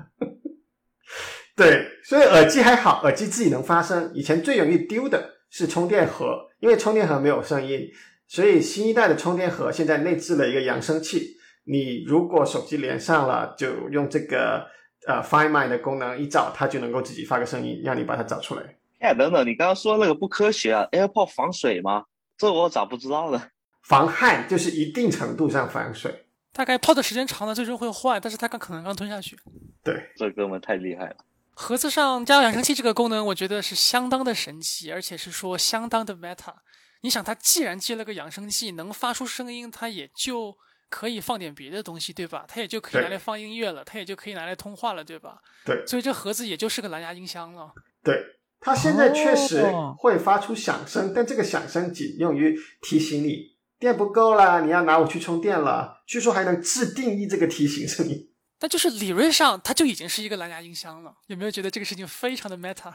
[1.55, 4.11] 对，所以耳机还好，耳机自己能发声。
[4.15, 7.91] 以前最容易丢的是充电盒，因为充电盒没有声音，
[8.27, 11.37] 所以新一代的充电盒现在内置了一个扬声器。
[11.64, 14.66] 你如果手机连上了，就用这个
[15.07, 18.77] 呃 Find My 的功能一找，它就能够自己发个声音，让你把它找出来。
[19.01, 22.05] 哎，等等，你刚刚说那个不科学啊？AirPod 防水吗？
[22.37, 23.42] 这我咋不知道呢？
[23.83, 29.37] 防汗就是一定程度上防水，大概泡的时间长了，最终会坏，但是它刚可能刚吞下去。
[29.83, 31.16] 对，这哥们太厉害了。
[31.55, 36.55] 盒子上加扬声器这个功能，我觉得是相当的神奇，而且是说相当的 meta。
[37.03, 40.57] 你想，它既然接了个扬声器，能发出声音，它也就
[40.92, 42.44] 可以放点别的东西，对吧？
[42.46, 45.40] 它也就可以拿来放音乐了，它也就可以拿来通话了，对吧？
[45.64, 45.83] 对。
[45.87, 47.72] 所以这盒子也就是个蓝牙音箱了。
[48.05, 48.22] 对，
[48.61, 49.64] 它现在确实
[49.96, 56.02] 会发出响声，但这个响声仅用于提醒你电不够了，你要拿我去充电了。
[56.07, 58.28] 据说还能自定义这个提醒声音。
[58.59, 61.14] 但就是理论上，它就已经是一个蓝牙音箱了。
[61.28, 62.92] 有没有觉得这个事情非常的 meta？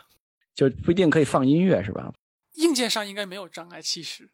[0.53, 2.13] 就不一定可以放音乐是吧？
[2.55, 3.81] 硬件上应该没有障碍。
[3.81, 4.29] 其实，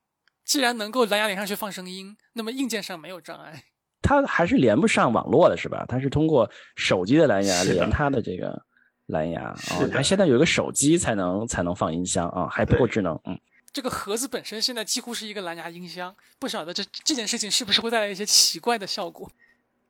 [0.46, 3.64] 既然能够蓝牙连上去放声音，那么硬件上没有障碍。
[4.02, 5.86] 它还是连不上网络的是吧？
[5.88, 8.62] 它是通过手机的蓝牙连它的这个
[9.06, 9.56] 蓝牙。
[9.56, 10.04] 是的。
[10.04, 13.20] 现在有一个手机才能才能放音箱啊，还不够智能。
[13.26, 13.40] 嗯。
[13.72, 19.32] 这个盒子本身现在几乎是一个蓝牙音箱，不晓得这这件事情是不是会带来一些奇怪的效果。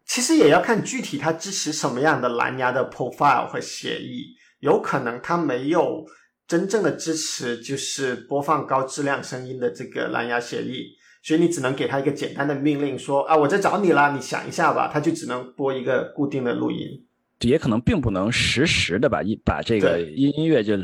[0.05, 6.05] 其实也要看具体它支持什么样的蓝牙的 profile 和协议，有可能它没有
[6.47, 17.05] 真正的支持，就是播放高质量声音的这个蓝牙协议，所以你只能给他一个简单的命令，说啊我在找你啦，你想一下吧，他就只能播一个固定的录音。
[17.39, 20.77] 也可能并不能实时的把一把这个音音乐就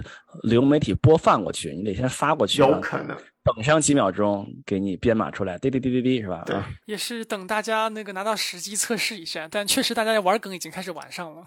[0.43, 3.15] 流媒体播放过去，你得先发过去，有可能。
[3.41, 6.43] 等上几秒钟给你编码出来，滴滴滴滴滴是吧？
[6.45, 11.45] 对，也是等大家那个拿到实机测试一下，但确实大家玩梗已经开始玩上了。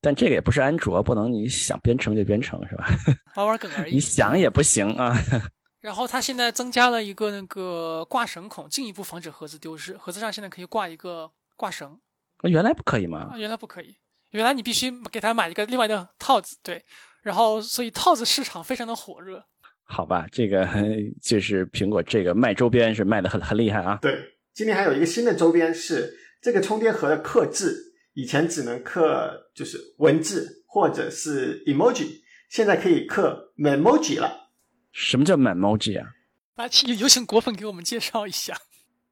[0.00, 2.88] 但这个也不是安卓，不能你想编程就编程是吧？
[3.36, 5.14] 玩玩梗而 已，你想也不行啊。
[5.80, 9.96] 然后它现在增加了一个那个挂绳孔，进一步防止盒子丢失。
[9.96, 11.98] 盒子上现在可以挂一个挂绳，
[12.42, 13.32] 原来不可以吗？
[13.36, 13.96] 原来不可以。
[14.30, 16.84] 原来你必须给他买一个另外的套子，对，
[17.22, 19.44] 然后所以套子市场非常的火热。
[19.82, 20.68] 好吧，这个
[21.20, 23.98] 就是苹果这个卖周边是卖的很很厉害啊。
[24.00, 24.16] 对，
[24.52, 34.50] 今天还有一个新的周边是这个充电盒的刻制，以前只能刻就是文字或者是 emoji，现在可以刻 memoji 了。
[34.92, 36.08] 什么叫 memoji 啊？
[36.56, 38.56] 来，请有请果粉给我们介绍一下。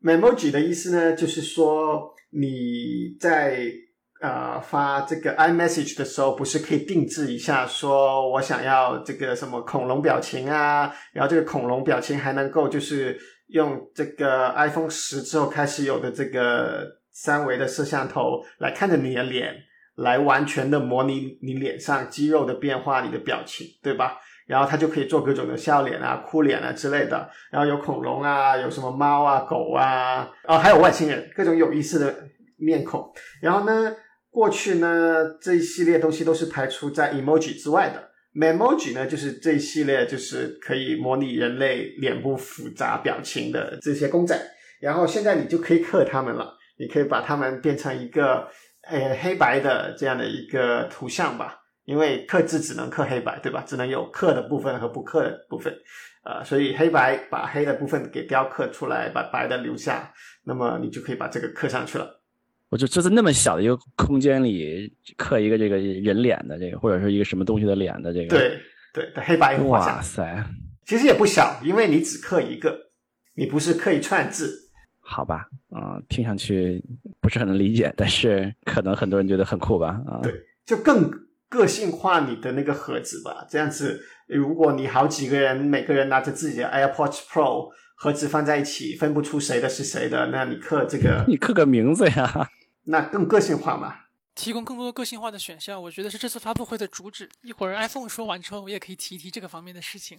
[0.02, 3.72] memoji 的意思呢，就是说你在
[4.20, 19.52] 呃发这个 iMessage 的时候，不是可以定制一下，说我想要这个什么恐龙表情啊，然后这个恐龙表情还能够就是用这个 iPhone 十之后开始有的这个三维的摄像头来看着你的脸，
[19.96, 24.16] 来完全的模拟你脸上肌肉的变化，你的表情，对吧？
[24.46, 27.28] 然后它就可以做各种的笑脸啊、哭脸啊之类的。
[27.50, 32.14] 然后有恐龙啊，有什么猫啊、狗啊，哦，还有外星人，各种有意思的
[32.56, 33.12] 面孔。
[33.42, 33.96] 然后呢，
[34.30, 38.08] 过去呢这一系列东西都是排除在 emoji 之外的。
[38.34, 44.38] Memoji 呢，就是这一系列就是可以模拟人类脸部复杂表情的这些公仔。
[44.80, 48.48] 然后现在你就可以刻它们了，你可以把它们变成一个
[48.82, 51.56] 呃黑白的这样的一个图像吧。
[51.84, 53.64] 因为刻字只能刻黑白，对吧？
[53.66, 55.74] 只能有刻的部分和不刻的部分，
[56.22, 60.12] 呃，所以黑白把黑的部分给雕刻出来，把白的留下，
[60.44, 62.20] 那么你就可以把这个刻上去了。
[62.68, 68.60] 我就就在那么小的一个空间里刻一个这个人脸的这个，或者是一个什么东西的脸的这个，对
[68.92, 70.44] 对的黑白画哇，塞，
[70.84, 72.78] 其实也不小，因为你只刻一个，
[73.34, 74.67] 你不是刻一串字。
[75.10, 76.84] 好吧，啊、听上去
[77.18, 80.32] 不是很能理解，但是可能很多人觉得很酷吧，啊，对，
[80.66, 81.10] 就更
[81.48, 83.46] 个性化你的那个盒子吧。
[83.48, 92.50] 这样子，如果你好几个人，每个人拿着自己的 AirPods Pro 盒子放在一起，分不出谁的是谁的，那你刻这个， 你刻个名字呀，
[92.84, 93.94] 那更个性化嘛。
[94.34, 97.28] 提供更多个性化的选项，我觉得是这次发布会的主旨。
[97.42, 100.16] 一会儿 iPhone 说完之后，我也可以提一提这个方面的事情。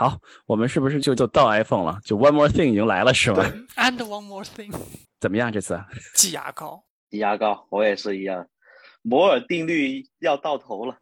[0.00, 2.00] 好，我们是不是就就到 iPhone 了？
[2.02, 3.44] 就 One More Thing 已经来了是吗
[3.76, 4.74] ？And one more thing，
[5.20, 5.78] 怎么样这次？
[6.14, 6.82] 挤牙膏。
[7.10, 8.46] 挤牙膏我也是一样，
[9.02, 10.96] 摩尔定律要到头了。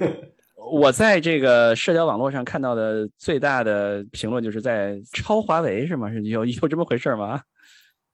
[0.72, 6.10] 我在这个社交网络上看到的最大的评论就是在抄华为是吗？
[6.10, 7.42] 是有有这么回事吗？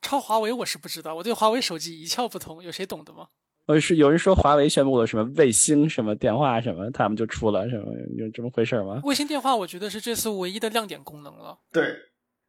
[0.02, 3.28] 超华为我是不知道，我对华为手机一窍不通，有谁懂的吗？
[3.66, 9.00] 呃，是有人说华为宣布了什么卫星什么电话什么，他们就出了什么，有这么回事吗？
[9.02, 11.58] 卫星电话我觉得是这次唯一的亮点功能了。
[11.72, 11.84] 对，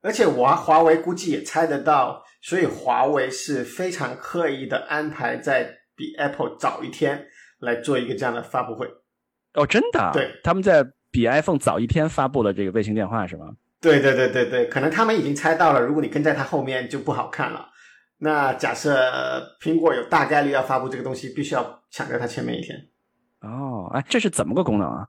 [0.02, 7.26] 而且华华为估计也猜得到，所以华为是非常刻意的安排在比 Apple 早一天
[7.60, 8.88] 来做一个这样的发布会。
[9.56, 10.12] 哦，真的啊？
[10.14, 13.48] 对，他们在比 iPhone 早一天发布了这个卫星电话是吗？
[13.82, 17.70] 对对对对对，可能他们已经猜到了，如果你跟在它后面就不好看了。
[18.20, 22.90] 那假设苹果有大概率要发布这个东西，必须要抢在它前面一天。
[23.42, 25.08] 哦，哎，这是怎么个功能啊？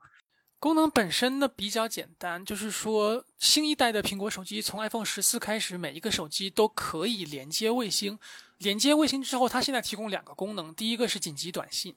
[0.59, 8.19] 功能本身呢比较简单，就是说新一代的苹果手机从 iPhone 十四开始，每一个手机都可以连接卫星。
[8.59, 11.95] 连接卫星之后，它现在提供两个功能，第一个是紧急短信，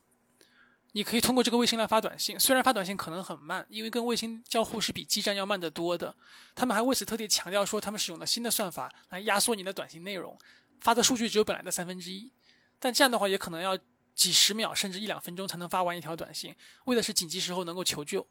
[0.91, 2.39] 你可以通过这个卫星来发短信。
[2.39, 6.15] 虽然发短信可能很慢，因为跟卫星交互是比基站要慢得多的。
[6.54, 10.38] 他们还为此特地强调说，他们使用了新的算法来压缩你的短信内容，
[10.81, 12.33] 发的数据只有本来的三分之一。
[12.79, 13.77] 但这样的话，也可能要
[14.13, 16.53] 几十秒甚至一两分钟才能发完一条短信，
[16.85, 18.27] 为的是紧急时候能够求救。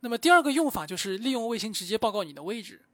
[0.00, 2.84] 那么第二个用法就是利用卫星直接报告你的位置，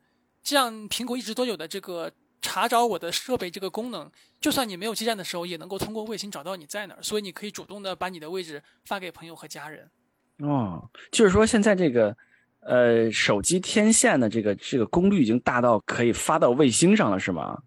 [0.42, 4.09] 这样苹果一直都有的这个查找我的设备这个功能，
[4.40, 9.90] 就算你没有基站的时候，也能够通过卫星找到你在哪儿，所以你可以主动的把你的位置发给朋友和家人。
[10.38, 12.16] 哦，就是说现在这个
[12.61, 17.61] 呃手机天线的这个这个功率已经大到可以发到卫星上了，是吗？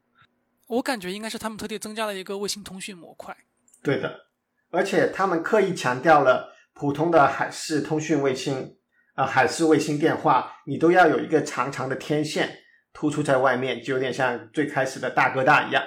[0.73, 3.36] 我感觉应该是他们特地增加了一个卫星通讯模块。
[3.83, 4.27] 对的，
[4.71, 8.77] 而且他们刻意强调了普通的海事通讯卫星
[9.15, 12.57] 啊、海事卫星电话，你都要有一个长长的天线
[12.91, 15.83] 突出在外面，就有点像最开始的大哥大一样。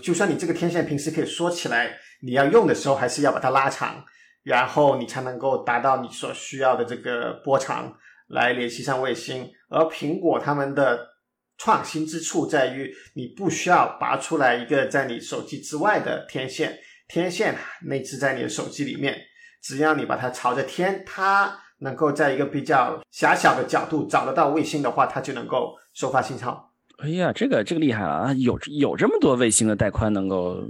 [0.00, 4.04] 就算你这个天线平时可以缩起来，你要用的时候还是要把它拉长，
[4.44, 7.92] 然后你才能够达到你所需要的这个波长
[8.28, 9.50] 来联系上卫星。
[9.68, 11.09] 而苹果他们的
[11.60, 19.20] 创新之处在于，你不需要拔出来一个在你手机之外的天线，天线内置在你的手机里面，
[19.60, 26.72] 只要你把它朝着天，它能够在一个比较狭小的角度找得到卫星的话，它就能够收发信号。
[26.96, 28.32] 哎呀，这个这个厉害了啊！
[28.32, 30.64] 有有这么多卫星的带宽能够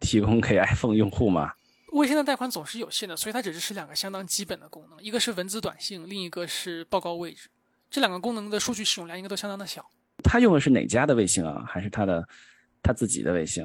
[0.00, 1.52] 提供给 iPhone 用户吗？
[1.92, 7.48] 卫星的带宽总是有限的，所以它只支持两个相当基本的功能，一个是文字短信，另一个是报告位置。
[7.88, 9.88] 这两个功能的数据使用量应该都相当的小。
[10.28, 11.64] 他用的是哪家的卫星啊？
[11.66, 12.28] 还是他的
[12.82, 13.64] 他自己的卫星？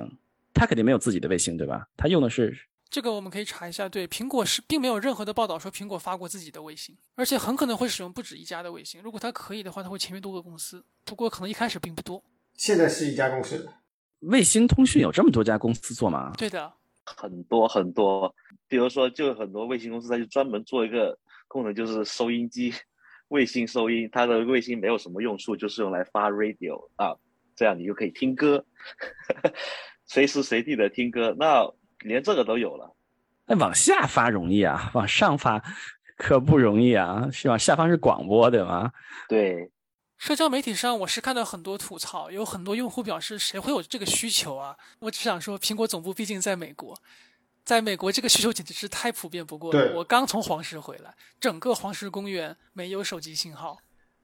[0.54, 1.88] 他肯定没有自己的卫星，对吧？
[1.98, 2.56] 他用的是
[2.90, 3.90] 这个我们可以查一下。
[3.90, 9.02] 对，苹果是并没有任何的报道说苹果发过自己的卫星，而且很可能会使用不止一家的卫星。
[9.02, 12.24] 如果它可以的话，它会签约多个公司，不过可能一开始并不多。
[12.56, 13.68] 现在是一家公司，
[14.20, 16.34] 卫星通讯有这么多家公司做吗？
[16.38, 16.72] 对的，
[17.06, 18.36] 很多很多，
[18.68, 22.74] 比如说，就很多卫星公司，它就专门做一个功能，就是收音机，
[23.32, 27.16] 卫星收音，它的卫星没有什么用处，就是用来发 radio 啊，
[27.56, 28.66] 这样你就可以听歌，
[30.06, 31.34] 随时随地的听歌。
[31.40, 31.66] 那
[32.00, 32.94] 连这个都有了。
[33.46, 35.64] 那往下发容易啊，往上发
[36.18, 38.92] 可不容易啊，是往下方是广播对吗？
[39.30, 39.72] 对。
[40.18, 44.76] 社交媒体上，我是看到很多吐槽，有很多用户表示，谁会有这个需求啊？
[45.00, 46.96] 我只想说，苹果总部毕竟在美国，
[47.64, 49.94] 在美国这个需求简直是太普遍不过了。
[49.96, 53.78] 我刚从黄石回来，整个黄石公园没有手机信号。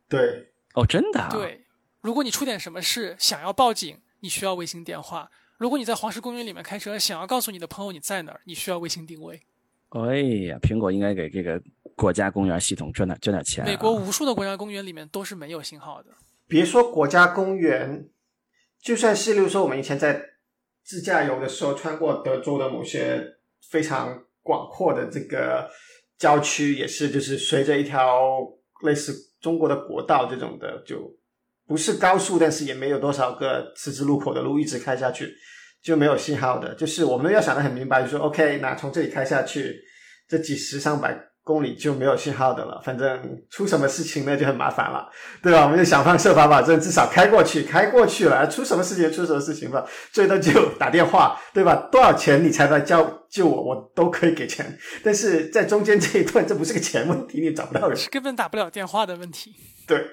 [0.07, 1.27] 对，哦，真的。
[1.31, 1.65] 对，
[2.01, 9.41] 如果你出点什么事想要报警，你需要卫星电话；如果你在黄石公园里面开车，想要告诉你的朋友你在哪儿，你需要卫星定位。
[9.89, 10.17] 哎
[10.47, 11.61] 呀，苹果应该给这个。
[11.95, 13.65] 国家公园系统赚点赚点钱。
[13.65, 16.11] 美国无数的国家公园里面都是没有信号的。
[16.45, 18.07] 别说国家公园，
[18.79, 20.23] 就算是，例如说我们以前在
[20.87, 23.21] 自驾游的时候，穿过德州的某些
[23.69, 25.69] 非常广阔的这个
[26.17, 28.39] 郊区，也是就是随着一条
[28.83, 31.13] 类似中国的国道这种的，就
[31.67, 35.35] 不是高速，但是也没有多少个十字路口的路，一直开下去
[35.83, 36.73] 就没有信号的。
[36.75, 39.81] 就是我们要想的很明白，就说 OK，那从这里开下去，
[40.25, 41.27] 这几十上百。
[41.47, 45.09] 公里就没有信号的了，反正出什么事情那就很麻烦了，
[45.41, 45.63] 对吧？
[45.63, 51.87] 我们就想方设法保证至少开过去，开过去了，出什么事情出什么事情吧，最多就打电话，对吧？
[51.89, 54.77] 多少钱你才来叫救我，我都可以给钱。
[55.01, 59.55] 但是在中间这一段，这不是个钱问题，你找不到人，是根本打不了电话的问题。
[59.87, 60.05] 对。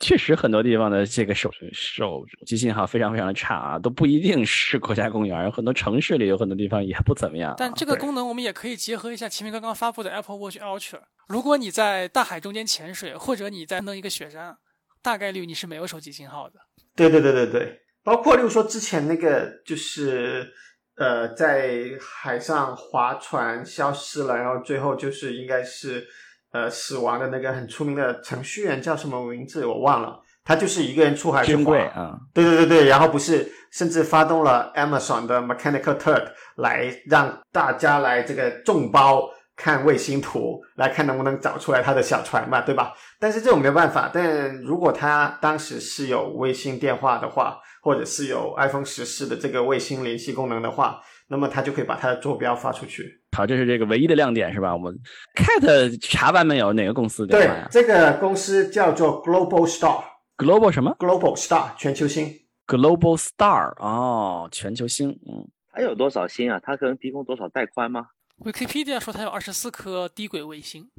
[0.00, 7.54] 确实，很多地方的这个手手机信号非常非常的差啊，都不一定是国家公园，很多城市里有很多地方也不怎么样。
[7.58, 11.00] 但这个功能我们也可以结合一下前面刚刚发布的 Apple Watch Ultra。
[11.28, 14.56] 如果你在大海中间潜水，或者你在弄一个雪山，
[15.02, 16.54] 大概率你是没有手机信号的。
[16.96, 20.50] 对对对对对，包括例如说之前那个就是
[20.96, 26.08] 呃在海上划船消失了，然后最后就是应该是。
[26.52, 29.64] 呃，死亡的那个很出名的程序员叫什么名字？
[29.64, 30.20] 我忘了。
[30.42, 32.88] 他就是一个人出海去划，啊，对对对对。
[32.88, 36.24] 然后不是，甚至发动了 Amazon 的 Mechanical Turk
[36.56, 42.94] 来让大家来这个众包看卫星图，来看能不能找出来他的小船嘛，对吧？
[43.20, 44.10] 但是这种没有办法。
[44.12, 51.00] 但如果他当时是有卫星电话的话，或者是有 iPhone 十四的这个卫星联系功能的话。
[51.32, 53.19] 那么他就可以把他的坐标发出去。
[53.36, 54.74] 好，这是这个唯一的亮点，是吧？
[54.74, 54.94] 我们
[55.34, 56.72] Cat 查完没有？
[56.74, 57.38] 哪个公司的？
[57.38, 60.04] 对，这个公司叫做 Global Star。
[60.36, 62.28] Global 什么？Global Star，全球星。
[62.66, 65.10] Global Star，哦，全球星。
[65.10, 66.60] 嗯，它有多少星啊？
[66.62, 68.08] 它可能提供多少带宽吗
[68.44, 70.90] ？Wikipedia 说它有二十四颗低轨卫星。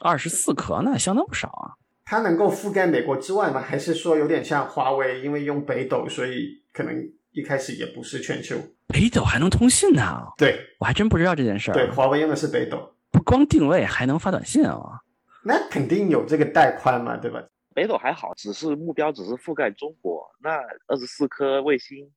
[0.00, 1.78] 二十四颗，那相当不少啊。
[2.04, 3.60] 它能够覆盖美国之外吗？
[3.60, 6.94] 还是说有点像华为，因为用北斗，所以可能
[7.32, 8.56] 一开始也不是全球？
[8.88, 10.26] 北斗还能通信呢？
[10.36, 11.74] 对，我还真不知道这件事儿。
[11.74, 15.00] 对，华为用的是北斗，不光定位，还能发短信啊。
[15.42, 17.42] 那肯定有这个带宽嘛，对吧？
[17.74, 20.30] 北斗还好，只是目标只是覆盖中国。
[20.40, 22.08] 那二十四颗卫星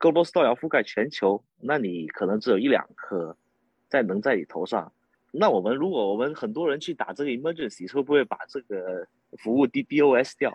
[0.00, 3.36] ，Global Star 要覆盖全球，那你可能只有一两颗
[3.88, 4.92] 在能在你头上。
[5.32, 9.06] 那我们如果我们很多人去打这个 Emergency，会不会把这个
[9.42, 10.52] 服务 DDoS 掉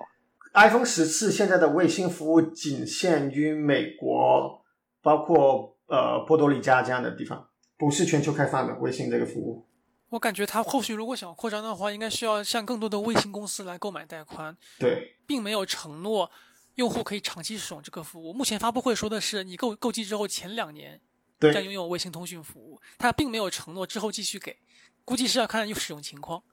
[0.54, 4.61] ？iPhone 十四现在的卫星服务仅限于美国。
[5.02, 9.68] 包括呃波多黎加这样的地方，不是全球开放的微信这个服务。
[10.10, 14.56] 我感觉它后续如果想扩张的话，应该需要向更多的卫星公司来购买带宽。
[14.78, 16.30] 对，并没有承诺
[16.76, 18.34] 用户可以长期使用这个服务。
[18.34, 21.00] 目前发布会说的是，你购购机之后前两年
[21.40, 24.58] 将拥有卫星通讯服务，它并没有承诺之后继续给，
[25.06, 26.44] 估计是要看使用情况。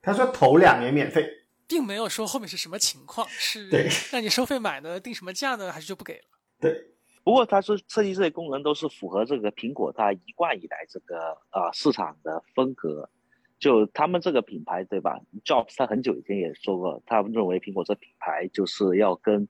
[0.00, 1.28] 他说头两年免费，
[1.66, 3.68] 并没有说后面是什么情况，是
[4.10, 6.24] 让你收费买的，定什么价呢，还是就不给了？
[6.58, 6.95] 对。
[7.26, 13.10] 不过，它是设计这些功能都是符合这个苹果它一贯以来这个呃市场的风格，
[13.58, 19.48] 就他们这个品牌对吧？Jobs 他很久以前也说过，他们认为苹果这品牌就是要跟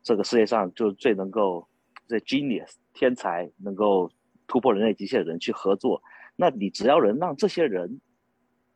[0.00, 1.66] 这个世界上就最能够
[2.06, 4.08] 这 genius 天才能够
[4.46, 6.00] 突破人类极限的人去合作。
[6.36, 8.00] 那你只要能让这些人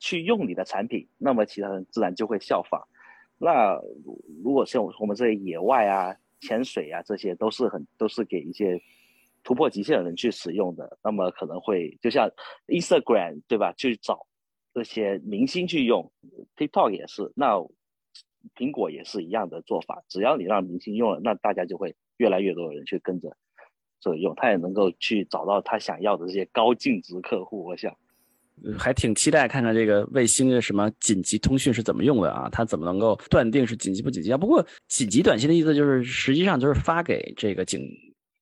[0.01, 2.83] 去用你的产品，那么其他人自然就会效仿。
[3.39, 3.81] 那
[4.43, 6.17] 如果像我们这些野外啊。
[6.43, 8.83] 潜水啊，这些都是很都是给一些
[9.43, 10.99] 突破极限的人去使用的。
[11.03, 12.29] 那么可能会就像
[12.67, 13.73] Instagram 对吧？
[13.73, 14.27] 去找
[14.75, 16.13] 这些明星去用
[16.57, 17.33] ，TikTok 也是。
[17.37, 17.57] 那
[18.57, 20.03] 苹果也是一样的做法。
[20.09, 23.37] 只要你让明星用了，那大家就会越来越多的人去跟着
[24.01, 24.35] 所以用。
[24.35, 27.65] 他也能够去找到他想要的这些高净值客户。
[27.65, 27.97] 我想。
[28.79, 32.49] 还挺期待看看这个卫星的什么紧急通讯是怎么用的啊？
[32.51, 34.39] 它怎么能够断定是紧急不紧急啊？
[34.39, 37.89] 不过紧急短信的意思就是实际上就是发给这个警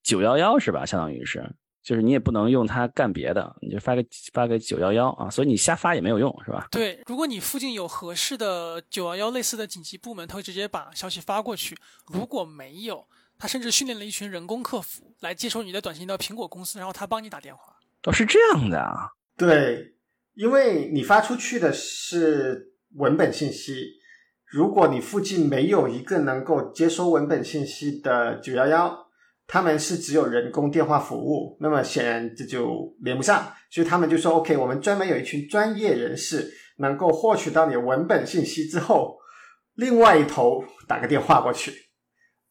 [0.03, 0.85] 九幺幺是吧？
[0.85, 1.49] 相当于是
[1.83, 6.69] 就是你也不能用它干别的，你就发给发给九幺幺啊，所以你瞎发也没有用，是吧？
[6.71, 11.75] 对，如果你附近有合适的九幺幺类似的紧急部门，他会直接把消息发过去；
[12.13, 13.07] 如果没有，
[13.39, 17.63] 他甚至训练了一群人工客服来接收你的短信到苹果公司，然后他帮你打电话。
[18.05, 19.09] 哦，是这样的啊。
[19.39, 19.95] 对，
[20.35, 23.87] 因为你发出去的是文本信息，
[24.47, 28.97] 如果你附近没有一个能够接收文本信息的九幺幺，
[29.47, 39.19] 他们是只有人工电话服务，那么显然这就连不上，所以他们就说：“OK，我们专门有一群专业人士能够获取到你文本信息之后，
[39.75, 41.73] 另外一头打个电话过去，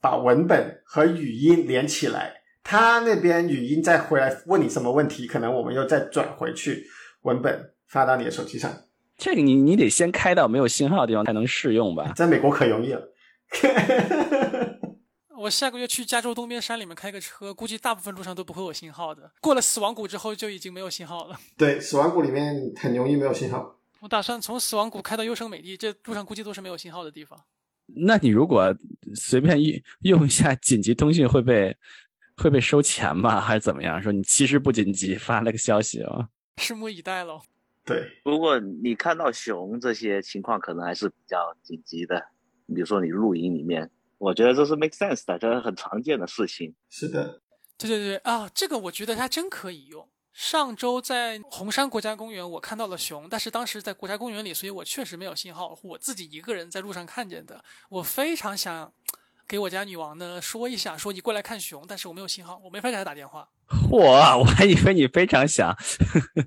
[0.02, 6.86] 把文本和语音连起来。”他那边语音再回来问你什么问题，可能我们又再转回去
[7.22, 8.72] 文本发到你的手机上。
[9.18, 12.14] 这个你你得先开到没有信号的地方才能试用吧？
[12.16, 13.02] 在美国可容易了。
[15.38, 19.32] 我下个月去加州东边山里面开个车，估计大部分路上都不会有信号的。
[19.42, 21.38] 过了死亡谷之后就已经没有信号了。
[21.58, 23.76] 对，死亡谷里面很容易没有信号。
[24.00, 27.40] 我打算从死亡谷开到优胜美地，这路上估计都是没有信号的地方。
[27.88, 28.76] 那你如果
[29.16, 31.76] 随便用用一下紧急通讯会被？
[32.42, 33.42] 会被收钱吗？
[33.42, 34.02] 还是怎么样？
[34.02, 36.26] 说你其实不紧急，发了个消息啊，
[36.60, 37.42] 拭目以待喽。
[37.86, 42.24] 对，如果你看到熊这些情况，可能还是比较紧急的。
[42.68, 43.90] 比如说你露营里面，
[44.20, 46.76] 我觉得这是 make sense 的，这是很常见的事情。
[46.90, 47.42] 是的，
[47.78, 50.08] 对对对啊，这个我觉得它真可以用。
[50.32, 57.64] 上周在红山国家公园，我看到了熊，但是当时在国家公园里，所以我确实没有信号，我自己一个人在路上看见的。
[57.90, 58.94] 我非常想。
[59.50, 63.50] 给我家女王呢说一下，说你过来看熊，但是我没有信号，我没法给她打电话。
[63.68, 65.76] 嚯，我还以为你非常想。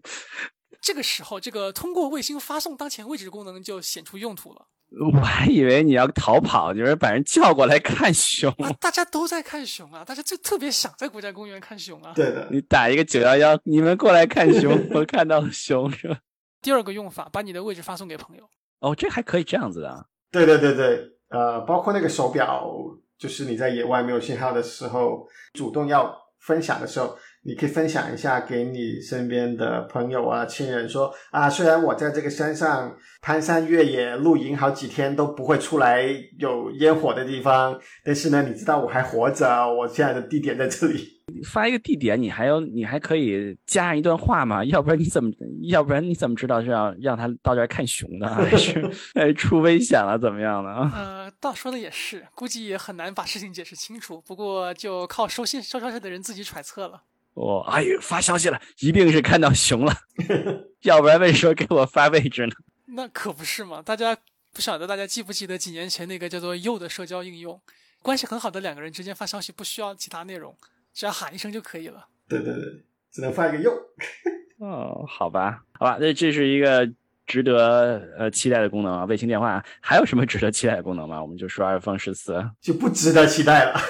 [0.81, 4.69] 这个时候，这个通过卫星发送当前位置功能就显出用途了。
[5.13, 8.55] 我还以为你要逃跑，就是把人叫过来看熊。
[8.79, 12.13] 大家都在看熊啊，大家就特别想在国家公园看熊啊。
[12.15, 16.19] 对的，你打一个九幺幺，你们过来看熊， 我看到了熊是吧？
[16.61, 18.49] 第二个用法，把你的位置发送给朋友。
[18.79, 20.07] 哦，这还可以这样子的。
[20.31, 21.09] 对对对对。
[21.33, 22.71] 呃，包括那个手表，
[23.19, 36.05] 就是你在野外没有信号的时候，主动要分享的时候，你可以分享一下给你身边的朋友啊、亲人，说啊，虽然我在这个山上攀山越野露营好几天都不会出来
[36.39, 41.09] 有烟火的地方，但是呢，你知道我还活着，我现在的地点在这里。
[41.51, 44.63] 发一个地点，你还要你还可以加上一段话嘛？
[44.67, 45.31] 要不然你怎么
[45.63, 51.22] 要不然你怎么知道是要让他到这儿看熊的，还是 哎出危险了怎么样的啊？
[51.43, 54.21] 呃，倒说的也是，估计也很难把事情解释清楚。
[54.21, 57.03] 不过就靠收信收消息的人自己揣测了。
[57.35, 59.93] 哦，哎呦，发消息了，一定是看到熊了，
[60.83, 62.53] 要不然为什么给我发位置呢？
[62.95, 63.83] 那可不是嘛！
[63.83, 64.17] 大家
[64.53, 67.61] 不晓得大家记不记得几年前那个叫做“又”的社交应用，
[68.03, 70.57] 关系很好的两个人之间发消息不需要其他内容。
[70.93, 72.07] 只要喊一声就可以了。
[72.29, 73.73] 对对对，只能发一个又。
[74.59, 76.87] 哦，好吧，好吧，那这是一个
[77.33, 79.07] 值得呃期待的功能啊。
[79.07, 81.23] 卫星电话还有什么值得期待的功能吗？
[81.23, 83.81] 我们就说 iPhone 十四就不值得期待了。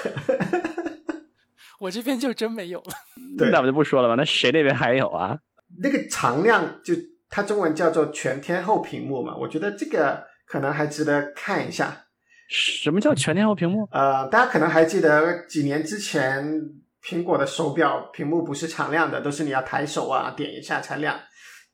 [1.81, 2.93] 我这边就真没有了。
[3.37, 4.15] 对，那我就不说了吧。
[4.15, 5.37] 那谁那边还有啊？
[5.81, 6.93] 那个常亮就
[7.29, 12.05] 它中文叫做全天候屏幕嘛，我觉得这个可能还值得看一下。
[12.47, 13.89] 什么叫全天候屏幕？
[13.91, 16.81] 呃，大家可能还记得几年之前。
[17.05, 21.19] 苹果的手表屏幕不是常亮的，都是你要抬手啊点一下才亮。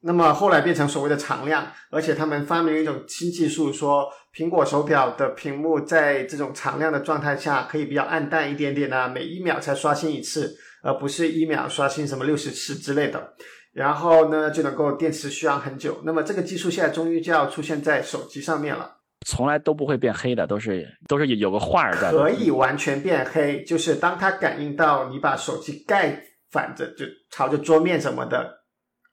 [0.02, 13.34] 那么后来变成所谓的常亮，而且他们发明一种新技术，说苹果手表的屏幕在这种常亮的状态下可以比较暗淡一点点啊，每一秒才刷新一次，而不是一秒刷新什么六十次之类的。
[13.72, 16.02] 然后呢，就能够电池续航很久。
[16.04, 18.97] 那么这个技术现在终于就要出现在手机上面了。
[19.28, 22.10] 从来都不会变黑的，都是都是有个画儿在。
[22.10, 28.59] 可以完全变黑，就是当它感应到你把手机盖反着，就朝着桌面什么的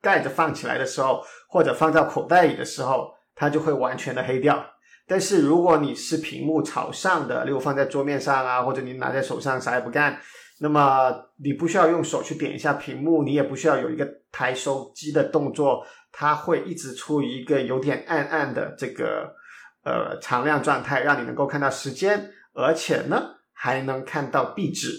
[0.06, 4.64] 盖着放起来的时候，或者放到口袋里的时候，它就会完全的黑掉。
[5.08, 10.20] 但是如果你是屏幕朝上的，例如放在桌面上啊，或者你拿在手上啥也不干，
[10.60, 10.80] 那么
[11.42, 19.34] 你不需要用手去点一下屏幕，你也不需要有一个抬手机的动作，它会一直处于一个有点暗暗的这个。
[19.88, 24.90] 呃，常亮状态让你能够看到时间，而且呢还能看到壁纸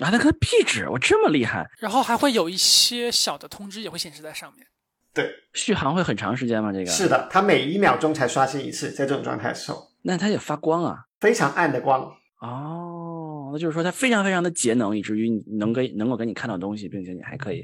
[0.00, 4.66] 啊，那个壁纸我这么厉害，然后还会有一些小的通知也会显示在上面。
[5.12, 6.72] 对，续航会很长时间吗？
[6.72, 15.28] 这个是的，它每一秒钟才刷新一次，在这种状态的时候，那它也发光啊，非常暗的光哦，那就是说它非常非常的节能，以至于
[15.58, 17.62] 能给能够给你看到东西，并且你还可以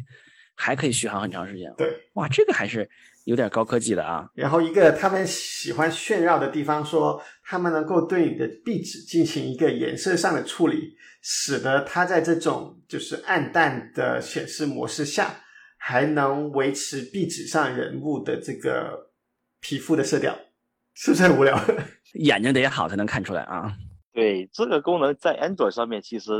[0.55, 1.73] 还可以续航很长时间。
[1.79, 2.91] 对，哇，这个还是
[3.27, 4.29] 有点高科技的啊。
[4.35, 10.96] 然后一个他们喜欢炫耀的地方，说他们能够对你的壁纸进行一个颜色上的处理，
[11.29, 15.41] 使得它在这种就是暗淡的显示模式下，
[15.77, 19.11] 还能维持壁纸上人物的这个
[19.59, 20.39] 皮肤的色调，
[20.95, 21.61] 是不是很无聊？
[22.15, 23.77] 眼睛得好才能看出来啊。
[24.13, 26.31] 对，这个功能在 Android 上面其实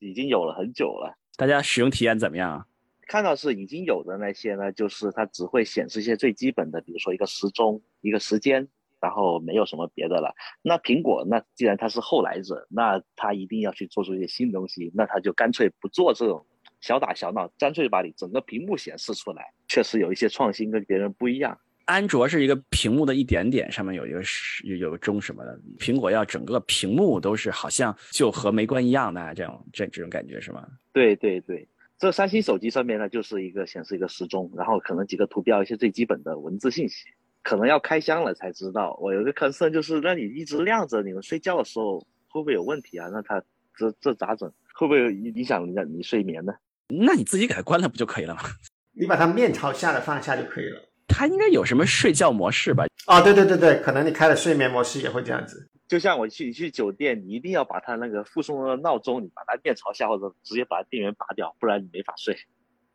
[0.00, 1.16] 已经有了很久了。
[1.36, 2.66] 大家使用体验怎么样啊？
[3.06, 8.66] 看到是已经有的那些呢，就是它只会显示一些最基本的，比如说一个时钟、一个时间，
[9.00, 10.34] 然后没有什么别的了。
[10.62, 16.44] 那苹果那既然它是后来者，那它一定要去做出一些新东西，那它就干脆不做这种
[16.80, 21.58] 小打小闹，干脆把你整个屏幕显示出来，确实有一些创新，跟别人不一样。
[21.86, 24.20] 安卓是一个屏幕的一点点，上面有一个
[24.64, 25.56] 有有个钟什么的。
[25.78, 30.66] 苹果要整个屏幕都是好像就和没关一样的这种这这种感觉是吗？
[30.92, 37.06] 对对对，这三星手机上面呢就是一个显示一个时钟，然后可能几个图标一些最基本的文字信息，
[37.46, 38.98] 可能要开箱了才知道。
[39.00, 43.08] 我有个 concern 就是那你一直亮着，你们睡觉的时候会不会有问题啊？
[43.12, 43.40] 那它
[43.76, 44.52] 这这咋整？
[44.74, 46.52] 会不会影响你你睡眠呢？
[46.88, 48.40] 那你自己给它关了不就可以了吗？
[48.94, 50.82] 你把它面朝下的放下就可以了。
[51.06, 52.84] 它应该有什么睡觉模式吧？
[53.06, 55.68] 哦，对对对对，可能你开了睡眠模式也会这样子。
[55.86, 62.36] 就像我去你去酒店，你一定要把它那个附送的闹钟，你把它面朝下，或者直接把电源拔掉，不然你没法睡。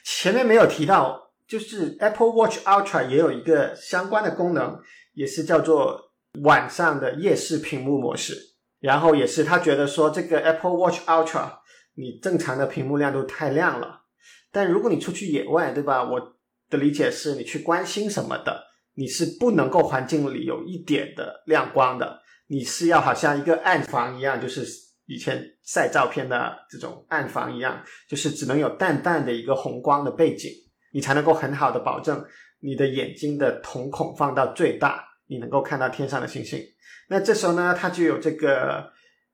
[0.03, 4.79] 前面没有提到，就是 Apple Watch Ultra 也有一个相关的功能，
[5.13, 5.99] 也是叫做
[6.43, 8.37] 晚上的夜视屏幕模式。
[8.79, 11.57] 然后也是他觉得说，这个 Apple Watch Ultra
[11.95, 14.03] 你正常的屏幕亮度太亮了，
[14.49, 16.09] 但如果你出去野外，对吧？
[16.09, 16.37] 我
[16.69, 24.65] 的理解是你去观星什么的，你是不能够环境里有一点的亮光的，你是要好像一个暗房一样，就是
[25.05, 30.49] 以前晒照片的这种暗房一样，就是只能有淡淡的一个红光的背景，
[30.91, 32.25] 你才能够很好的保证
[32.59, 36.63] 你的眼睛的瞳孔放到最大，你能够看到天上的星星。
[37.09, 38.91] 那这时候呢，它就有这个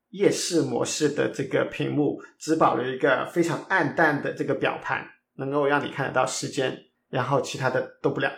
[0.09, 5.05] 夜视模式的这个屏幕，只保留一个非常暗淡的这个表盘，
[5.35, 6.85] 能够让你看得到时间。
[7.09, 8.29] 然后其他的都不亮，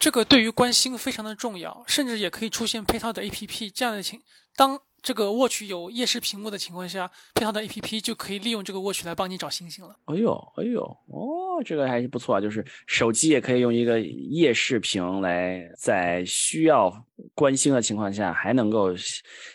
[0.00, 4.20] 这个对于观星非常的重要，甚至也可以出现配套的 A P P 这样的情。
[4.56, 9.94] 当这个 Watch 有夜视屏幕的情况下，配套的 A P P 就可以利用这个 Watch 来帮你找星星了。
[10.06, 16.90] 哎呦，哎呦，哦，这个还是不错啊，就是手机也可以用一个夜视屏来在需要
[17.34, 18.96] 观星的情况下，还能够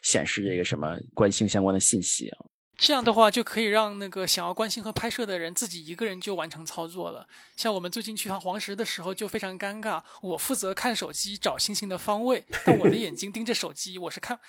[0.04, 2.46] 显示这个什么观星相关的信息啊。
[2.78, 7.28] 这样的话，就可以让那个想要观星和拍摄的人自己一个人就完成操作了。
[7.58, 14.40] 像我们最近去趟黄石的时候就非常尴尬，我负责看手机找星星的方位，但我的眼睛盯着手机，我是看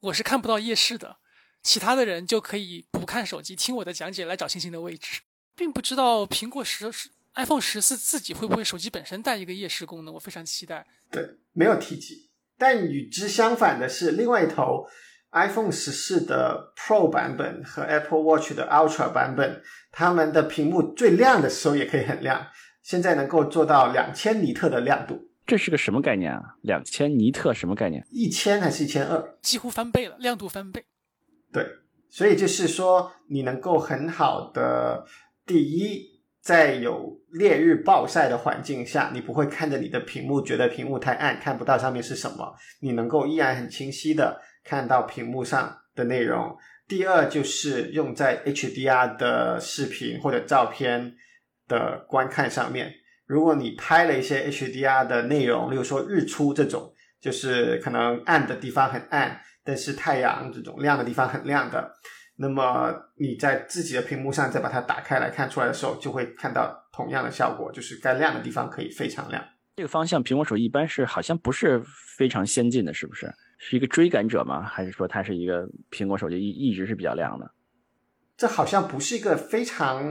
[0.00, 1.18] 我是看不到夜视的。
[1.62, 5.20] 其他的人就可以不看手机，听我的讲解来找星星的位置。
[5.54, 10.86] 并不知道苹果十十 iPhone 十四自己会不会手机本身带一个夜视功能，我非常期待。
[11.10, 11.22] 对，
[11.52, 12.30] 没有提及。
[12.56, 14.86] 但与之相反的是，另外一头。
[15.32, 22.48] iPhone 十四的 Pro 版本和 Apple Watch 的 Ultra 版本，它们的屏幕最亮的时候也可以很亮，
[22.82, 25.29] 现在能够做到两千尼特的亮度。
[25.50, 26.54] 这是个什么概念啊？
[26.62, 28.06] 两千尼特什么概念？
[28.12, 29.34] 一千还是一千二？
[29.42, 30.84] 几乎翻倍了，亮度翻倍。
[31.52, 31.66] 对，
[32.08, 35.04] 所以就是说，你能够很好的，
[35.44, 44.40] 第一，在有烈日暴晒的环境下，你不会看着你的屏幕觉得屏幕太暗，看不到上面是什么，你能够依然很清晰的。
[44.62, 46.56] 看到屏幕上的内容。
[46.86, 51.16] 第二就是用在 HDR 的视频或者照片
[51.66, 52.99] 的观看上面。
[53.30, 61.92] 如果你拍了一些 HDR 的内容，例如说日出这种，就是可能暗的地方很暗，但是太阳这种亮的地方很亮的，
[62.38, 69.40] 那么你在自己的屏幕上再把它打开来看出来的时候，就会看到同样的效果，就是该亮的地方可以非常亮。
[69.76, 71.80] 这个方向，苹果手机一般是好像不是
[72.18, 73.32] 非常先进的，是不是？
[73.58, 74.60] 是一个追赶者吗？
[74.60, 77.48] 还是说它是一个苹果手机一一直是比较亮的？
[78.36, 80.02] 这好像不是一个非常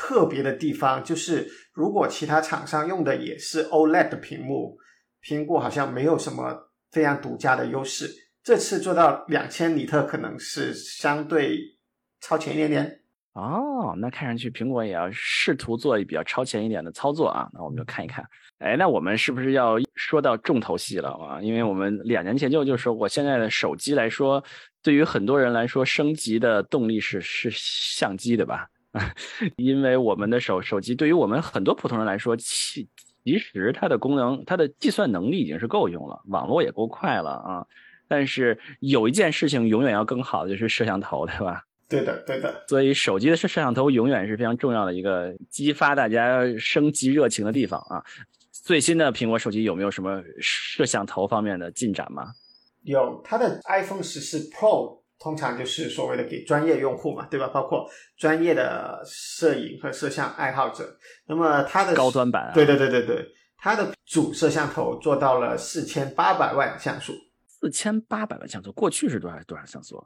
[0.00, 1.04] 特别的地方。
[1.04, 4.78] 就是如果其他厂商用的也是 OLED 的屏幕，
[5.22, 8.10] 苹果好像没有什么非常独家的优势。
[8.42, 11.58] 这次做到两千尼特，可能是相对
[12.22, 13.00] 超前一点点。
[13.34, 17.48] 哦，那看上去苹果也要试图做比较超前一点的操作啊。
[17.52, 18.24] 那我们就看一看。
[18.58, 21.40] 哎，那我们是不是要说到重头戏了啊？
[21.42, 24.42] 因为我们两年前就就说过，现在的手机来说，
[24.82, 28.68] 对于很多人来说，升级的动力是是相机，对吧？
[29.56, 32.88] 因为我们的手手机对于我们很多普通人来说，其
[33.24, 37.66] 其实它的功能、它的计算能力已经是够用了，网络也够快了啊。
[38.08, 41.64] 但是有一件事情永远要更好的就是摄像头，对吧？
[41.88, 42.64] 对的，对的。
[42.68, 48.02] 所以手机的摄摄像头永远是非常重要的一个激发大家升级热情的地方啊。
[48.50, 52.32] 最新的苹果手机有没有什么摄像头方面的进展吗？
[52.82, 57.46] 有，它的 iPhone 十四 Pro 通常就是所谓的给专业用户嘛，对吧？
[57.48, 60.98] 包括专业的摄影和摄像爱好者。
[61.26, 63.24] 那么它的高端版啊，对对对对对，
[63.58, 67.12] 它的主摄像头做到了四千八百万像素。
[67.46, 70.02] 四千八百万像素，过去是多少多少像素？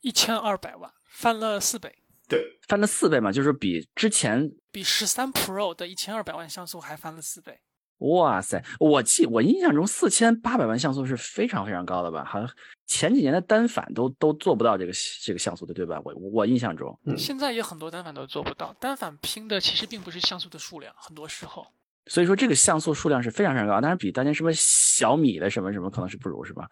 [0.00, 7.60] 一千二百万，翻了四倍，对，翻了四倍嘛，就是比之前比十三 Pro 的一千二百万像素还翻了四倍。
[7.98, 8.62] 哇塞！
[8.78, 12.24] 我记我印象中四千八百万像素是非常非常高的吧？
[12.24, 12.50] 好像
[12.86, 14.92] 前几年的单反都都做不到这个
[15.22, 16.00] 这个像素的，对吧？
[16.04, 21.66] 我我印象中，嗯现在也很多单反都做不到，单反拼的其实并不是像素的数量，很多时候。
[22.08, 26.68] 所以说这个像素数量是非常非常高，当然比当年什么小米的什么什么可能是不如，是吧？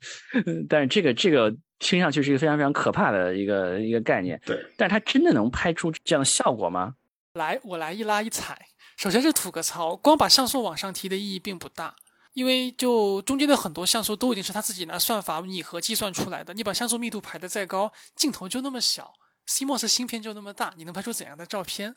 [0.68, 6.94] 但是这个这个听上去是一个非常非常可怕的一个一个概念，对，但是它真的能拍出这样的效果吗？
[7.34, 8.58] 来，我来一拉一踩。
[8.96, 11.96] 首先是吐个槽，光把像素往上提的意义并不大，
[12.34, 16.54] 因为就中间的很多像素都已经是他自己拿算法拟合计算出来的。
[16.54, 19.12] 你把像素密度排得再高，镜头就那么小
[19.48, 21.94] ，CMOS 芯片就那么大，你能拍出怎样的照片？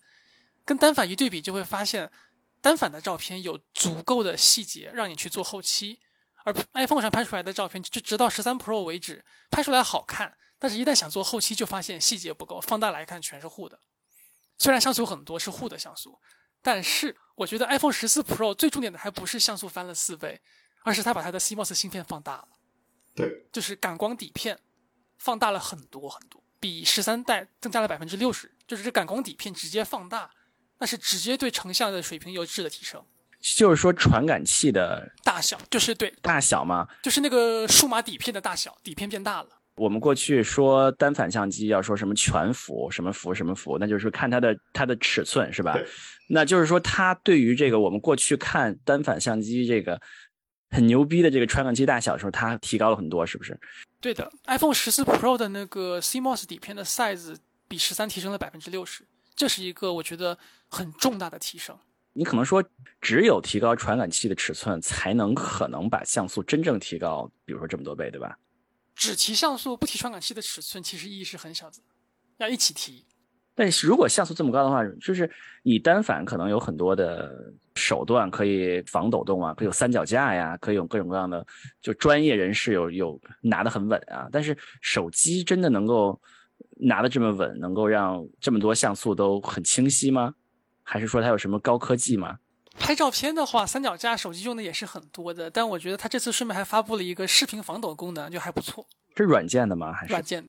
[0.64, 2.12] 跟单反一对比，就会发现
[2.60, 6.00] 单反的照片有足够的细节让你去做后期，
[6.44, 13.80] 而 iPhone 上拍出来的照片，就直到十三 Pro 为止，拍出来好看，但是一旦想做后期，就发现细节不够，放大来看全是糊的。
[14.58, 16.20] 虽然像素很多是糊的像素。
[16.66, 20.42] 但是我觉得 iPhone 十四 Pro 最重点的还不是像素翻了四倍，
[20.82, 22.48] 而是它把它的 CMOS 芯片放大了。
[23.14, 24.58] 对，就是感光底片
[25.20, 28.52] 放大了很多很多，比十三代增加了百分之六十。
[28.66, 30.32] 就是这感光底片直接放大，
[30.80, 33.06] 那是直接对成像的水平有质的提升。
[33.40, 36.88] 就是说传感器的大小，就是对大小嘛？
[37.04, 39.50] 就是那个数码底片的大小，底片变大了。
[39.76, 45.78] 我们过去说单反相机要说什么全幅、什么幅、什么幅，那就是看它的它的尺寸是吧？
[46.28, 46.36] 对。
[46.36, 50.02] 那就是说，它对于这个我们过去看单反相机这个
[50.70, 53.60] 很牛逼的这个传感器大小的时候，它提高了很多，是不是？
[54.02, 57.36] 对的，iPhone 十四 Pro 的那个 CMOS 底片的 size
[57.68, 61.78] 比十三提升了百分之六十，这是一个我觉得很重大的提升。
[62.14, 62.64] 你可能说，
[63.02, 68.38] 只有提高传感器的尺寸，才能可能把像素真正提高，比如说这么多倍，对吧？
[68.96, 71.78] 只提像素不提传感器的尺寸，其实意义是很小的，
[72.38, 73.06] 要一起提。
[73.56, 75.30] 但是如果像素这么高的话，就是
[75.64, 77.32] 你单反可能有很多的
[77.76, 81.46] 手段可以防抖动啊，可以有三脚架呀，可以有各种各样的，
[81.82, 84.28] 就专业人士有有拿得很稳啊。
[84.32, 86.20] 但是手机真的能够
[86.78, 90.34] 拿得这么稳，能够让这么多像素都很清晰吗？
[90.84, 92.38] 还是说它有什么高科技吗？
[92.78, 98.86] 拍照片的话，三脚架手机用的也是很多的，但我觉得它这次顺便还发布了一个视频防抖功能，就还不错。
[99.16, 99.94] 是软件的吗？
[99.94, 100.46] 还是软件？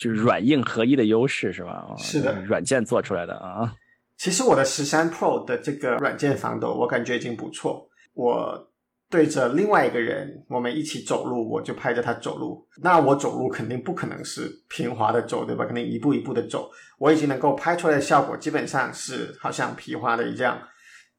[0.00, 1.86] 就是软硬合一的优势是吧？
[1.98, 3.74] 是的，软件做出来的啊。
[4.16, 7.86] 其实我的十三 Pro 的这个软件防抖，我感觉已经不错。
[8.14, 8.70] 我
[9.10, 12.66] 对着另外一个人，我们一起走路，我就拍着他走路。
[12.82, 15.66] 那我走路肯定不可能是平滑的走，对吧？
[15.66, 16.70] 肯定一步一步的走。
[16.98, 20.58] 我已经能够拍出来的效果，基本上是好像皮划的一样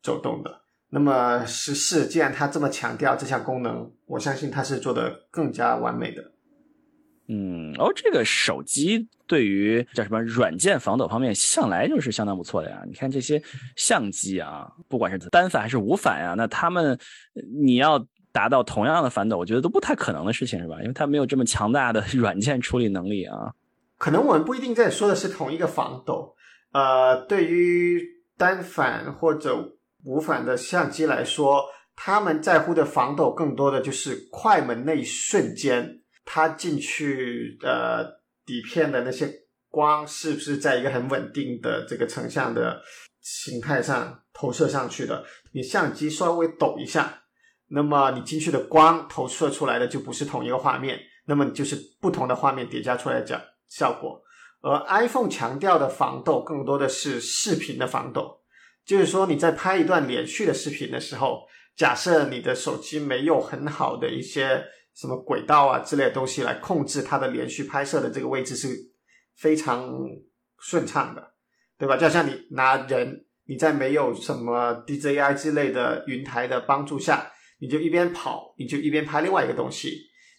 [0.02, 0.62] 走动的。
[0.90, 6.31] 那么十四，既然它这么强调这项功能，我相信它是做的更加完美的。
[7.34, 12.84] 嗯，哦，这个手机对于叫什么软件防抖方面，向来就是相当不错的呀。
[12.86, 13.42] 你看这些
[13.78, 17.00] 相机啊，不管是单反还是无反呀，那他们
[17.64, 20.76] 你要达到同样的反抖，我觉得都不太可能的事情，是吧？
[20.82, 23.54] 因为它没有这么强大的 软件处理能力啊。
[23.98, 26.36] 可能我们不一定在说的是同一个防抖。
[26.74, 28.02] 呃，对于
[28.38, 31.64] 单反或者无反的相机来说，
[31.96, 36.01] 他们在乎的防抖更多的就是快门那一瞬间。
[36.24, 38.04] 它进去呃
[38.46, 39.30] 底片的那些
[39.70, 42.82] 光是不是在一个很稳定的这个成像的
[43.22, 45.26] 形态上投射上去的？
[45.54, 47.24] 你相机稍微抖一下，
[47.68, 54.22] 那么你进去的光投射出来的就不是同一个画面，那么就是不同的画面叠加出来的效果。
[54.62, 58.42] 而 iPhone 强调的防抖更多的是视频的防抖，
[58.86, 64.66] 就是说你在拍一段连续的视频的时候，假设你的手机没有很好的一些。
[64.96, 68.70] 什么轨道啊之类的东西来控制它的连续拍摄的这个位置是
[69.38, 69.90] 非常
[70.60, 71.34] 顺畅的，
[71.78, 71.98] 对吧？
[71.98, 79.98] 就像你拿人，你在没有什么 DJI 之类的云台的帮助下，你就一边跑，你就一边拍另外一个东西，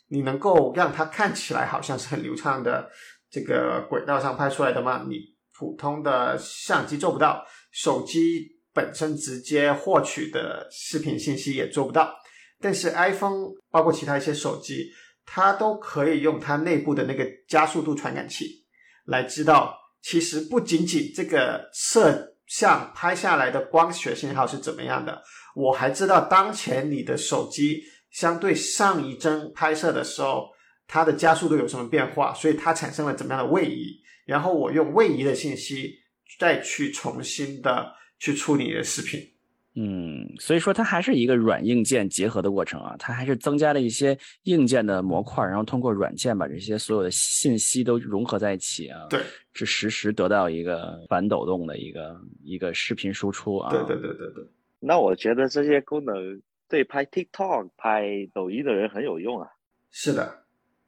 [0.09, 2.89] 你能够让它看起来好像是很流畅的
[3.31, 5.05] 这个轨道上拍出来的吗？
[5.09, 5.17] 你
[5.59, 12.15] 普通的相机做不到，手机本身直接获取的视频信息也做不到。
[12.63, 14.91] 但是 iPhone 包括其他一些手机，
[15.27, 18.65] 它都可以用它内部的那个加速度传感器
[19.07, 25.23] 来知道，其实不仅仅这个摄像拍下来的光学信号是怎么样的，
[25.57, 30.49] 我还知道当前你的手机相对上一帧拍摄的时候，
[30.87, 35.95] 它的加速度有什么变化，所以它产生了怎么样的位移，然后我用位移的信息
[36.39, 39.32] 再去重新的去处理你的视频。
[39.75, 49.21] 嗯，所以说它还是一个软硬件结合的过程啊，它还是增加了一些硬件的模块，然后通过软件把这些所有的信息都融合在一起啊，对，
[49.55, 53.71] 是实时得到一个反抖动的一个一个视频输出啊。
[53.71, 54.45] 对对对对对。
[54.79, 59.49] 那我觉得这些功能对拍 TikTok、拍抖音的人很有用啊。
[59.91, 60.42] 是的。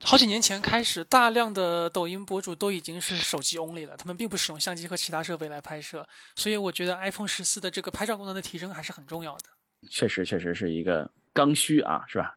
[0.04, 9.44] 好几年前开始，大量的抖音博主都已经是手机 only 了，他们并不使用相机和其他设备来拍摄，所以我觉得 iPhone 十四的这个拍照功能的提升还是很重要的。
[9.90, 12.36] 确实，确实是一个刚需啊，是吧？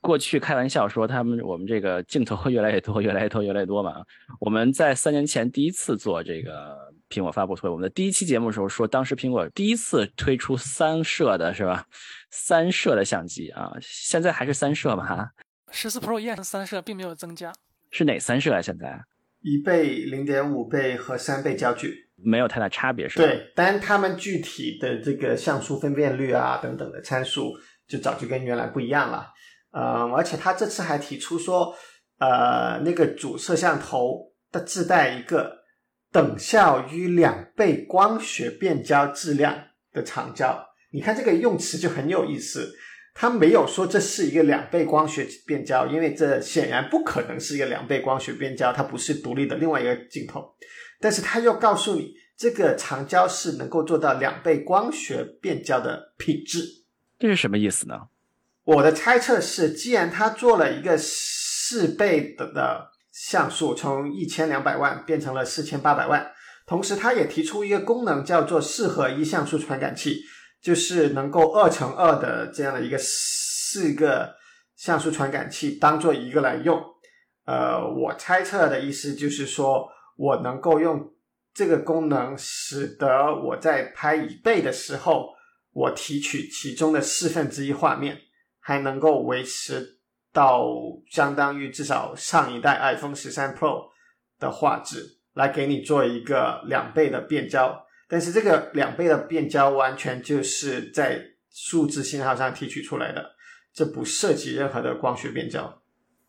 [0.00, 4.04] 过去开玩笑说他们我们这个镜头越来越多，越来越多，越来越多嘛。
[4.38, 11.86] 我们在三年前第一次做这个苹果发布会，我们的第一期节目的时候说，当时苹果第一次推出三摄的是吧？
[12.30, 15.30] 三摄的相机啊，现在还是三摄吗？
[15.70, 17.52] 十四 Pro 依然是三摄，并没有增加。
[17.90, 18.62] 是哪三摄啊？
[18.62, 19.00] 现在
[19.40, 23.24] 一倍、零点五倍和三倍焦距，没有太大差别，是吧？
[23.24, 27.52] 对，但他们具体的这个像素分辨率啊等等的参数，
[27.86, 29.32] 就早就跟原来不一样了。
[29.70, 31.74] 呃，而且他这次还提出说，
[32.18, 35.64] 呃，那个主摄像头的自带一个
[36.10, 39.54] 等效于两倍光学变焦质量
[39.92, 40.66] 的长焦。
[40.92, 42.72] 你看这个用词就很有意思。
[43.18, 50.54] 他没有说这是一个两倍光学变焦，因为这显然不可能是一个两倍光学变焦，它不是独立的另外一个镜头。
[51.00, 56.62] 但是他又告诉你，这个长焦是能够做到两倍光学变焦的品质。
[57.18, 57.94] 这是什么意思呢？
[58.64, 66.32] 我的猜测是，既然他做了一个四倍的的像素，从一千两百万变成了四千八百万，
[66.66, 70.20] 同时他也提出一个功能叫做四合一像素传感器。
[70.60, 74.34] 就是能够二乘二的这样的一个四个
[74.74, 76.82] 像素传感器当做一个来用，
[77.44, 81.14] 呃，我猜测的意思就是说我能够用
[81.54, 85.30] 这个功能，使得我在拍一倍的时候，
[85.72, 88.18] 我提取其中的四分之一画面，
[88.60, 89.98] 还能够维持
[90.32, 90.66] 到
[91.10, 93.90] 相当于至少上一代 iPhone 十三 Pro
[94.38, 97.85] 的画质，来给你做一个两倍的变焦。
[98.08, 103.32] 但是这个两倍的变焦完全就是在数字信号上提取出来的，
[103.72, 105.82] 这不涉及任何的光学变焦。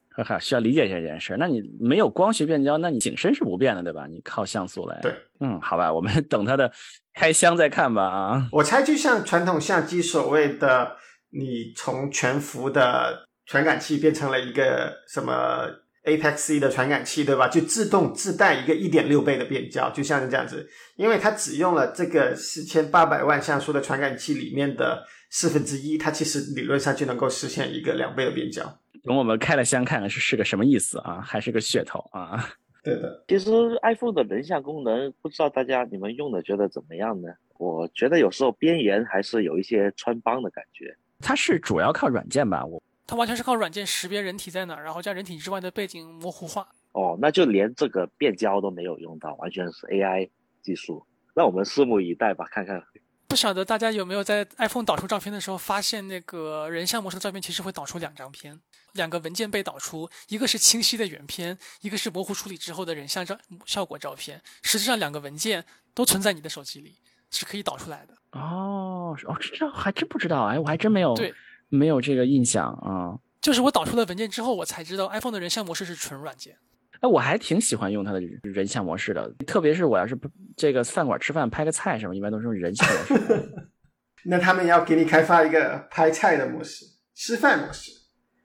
[0.10, 1.36] 哈哈，需要理解一下这件事。
[1.38, 4.08] 那你没有光学变焦，那你景深是不变的，对吧？
[4.08, 5.00] 你靠像素来。
[5.02, 6.72] 对，嗯，好吧，我们 等它的
[7.14, 8.04] 开箱再看吧。
[8.04, 10.98] 啊，我猜就像传统相机所谓的，
[11.30, 15.68] 你从全幅的传感器变成了一个什么
[16.08, 17.50] ？Apex-C 的传感器，对吧？
[17.50, 28.64] 就自动自带一个一点六倍的变焦，就像是这样子，因为它只用了这个四千八百万像素的传感器里面的四分之一，它其实理论上就能够实现一个两倍的变焦。
[29.04, 31.20] 等我们开了箱看看是是个什么意思啊？
[31.22, 32.50] 还是个噱头啊？
[32.82, 33.24] 对的。
[33.28, 33.52] 其实
[33.84, 37.28] iPhone 的人像功能，不知道大家你们用的觉得怎么样呢？
[37.58, 40.96] 我觉得有时候边缘还是有一些穿帮的感觉。
[41.20, 42.66] 它是主要靠软件吧？
[42.66, 42.82] 我。
[43.08, 46.68] 它完全是靠软件识别人体在哪，然后将人体之外的背景模糊化。
[46.92, 50.30] 哦，那就连这个变焦都没有用到，完全是 AI
[50.62, 51.06] 技术。
[51.34, 52.84] 那我们拭目以待吧，看看。
[53.30, 58.60] 不晓得大家有没有在 iPhone 导出照片的时候，发现那个人像模式的照片其实会导出两张片，
[58.94, 64.42] 两个文件被导出，一个是清晰的原片，一个是模糊处理之后的人像照效果照片。
[64.64, 66.96] 实际上两个文件都存在你的手机里，
[67.30, 68.14] 是可以导出来的。
[68.32, 71.14] 哦，哦，这还真不知道哎，我还真没有。
[71.14, 71.34] 对。
[71.70, 76.58] 没有这个印象啊，就是我导出了文件之后，我才知道 iPhone 的人像模式是纯软件。
[77.00, 80.18] 哎，我还挺喜欢用它的人像模式的，特别是我要是
[80.56, 83.54] 这个饭馆吃饭拍个菜什么，一般都是用人像模式。
[84.26, 87.92] 那他们要给你开发一个拍菜的模式，吃饭模式，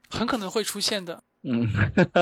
[0.09, 1.23] 很可能会出现的。
[1.41, 1.67] 嗯，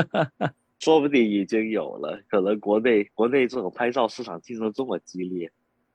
[0.79, 5.51] 说不定已经有了，可能国内国内这种拍照市场竞争这么激烈。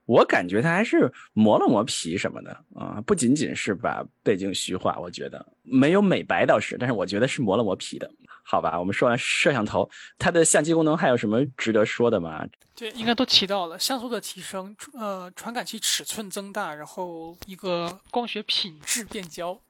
[0.07, 8.11] 我感觉他还是磨了磨皮什么的啊，不仅仅是把背景虚化，我觉得没有美白倒是，但是我觉得是磨了磨皮的。
[8.49, 12.47] 好吧，我们说完摄像头，它的相机功能还有什么值得说的吗？
[12.77, 19.61] 对，应该都提到了，像素的提升，呃，传感器尺寸增大，然后一个光学品质变焦。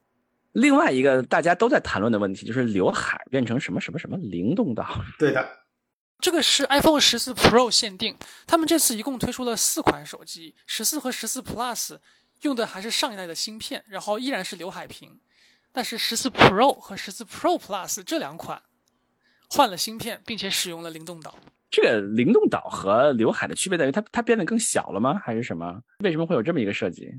[0.53, 4.87] 另外一个大家都在谈论的问题就是刘海变成什么什么什么灵动岛。
[5.19, 5.47] 对的。
[6.19, 11.99] 这个是 iPhone 十四 Pro 限定，他们这次一共推出了四款手机，十四和十四 Plus
[12.43, 15.21] 用的还是上一代的芯片，然后依然是刘海屏，
[15.73, 18.63] 但是十四 Pro 和十四 Pro Plus 这两款
[19.51, 21.39] 换了芯片，并且使用了灵动岛。
[21.71, 25.21] 这个灵动岛和刘海的区别在于它它变得更小了吗？
[25.23, 25.83] 还是什么？
[25.99, 27.13] 为什么会有这么一个设计？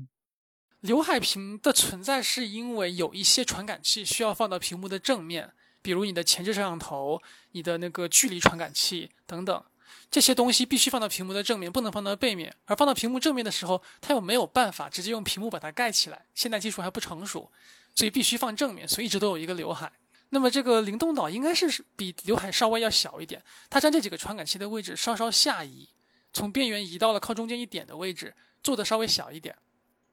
[0.80, 5.52] 刘海屏的存在是因为有一些传感器需要放到屏幕的正面，
[5.82, 7.20] 比如你的前置摄像头、
[7.52, 9.64] 你的那个距离传感器等等，
[10.10, 12.54] 这些东西必须放到屏幕的正面，不能放到背面。
[12.64, 17.50] 而放到屏幕正面的时候，它又没有办法直接用屏幕把它盖起来，现代技术还不成熟，
[17.94, 19.92] 所以必须放正面，所以一直都有一个刘海。
[20.30, 25.88] 那么这个灵动岛应该是比刘海稍微要小一点，它将这几个传感器的位置稍稍下移，
[26.32, 29.56] 从边缘移到了靠中间一点的位置，做的稍微小一点。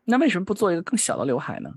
[0.05, 1.73] 那为什么不做一个更小的刘海呢？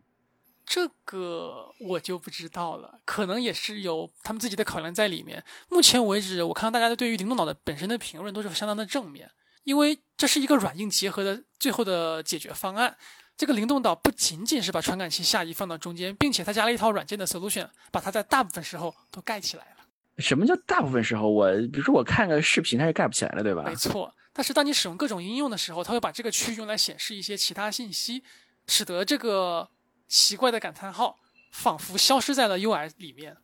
[0.69, 5.43] 这个我就不知道了，可能也是有他们自己的考量在里面。
[5.71, 9.31] 目前为止，我看到大家对于灵动岛的本身的评论都是相当的正面，
[9.65, 12.95] 因为这是一个软硬结合的最后的解决方案。
[13.35, 19.87] 这个灵动岛不仅仅是把传感器下移放到中间，并且它加了一套软件的 solution，把它在大部分时候都盖起来了。
[20.19, 21.31] 什么叫大部分时候？
[21.31, 23.63] 我比如说我看个视频，它是盖不起来的，对吧？
[23.65, 24.15] 没错。
[24.35, 28.23] 但是当你使用各种应用的时候，它会把这个区域用来显示一些其他信息，
[28.67, 29.69] 使得这个
[30.09, 31.17] 奇怪的感叹号
[31.53, 33.37] 仿佛消失在了 UI 里面。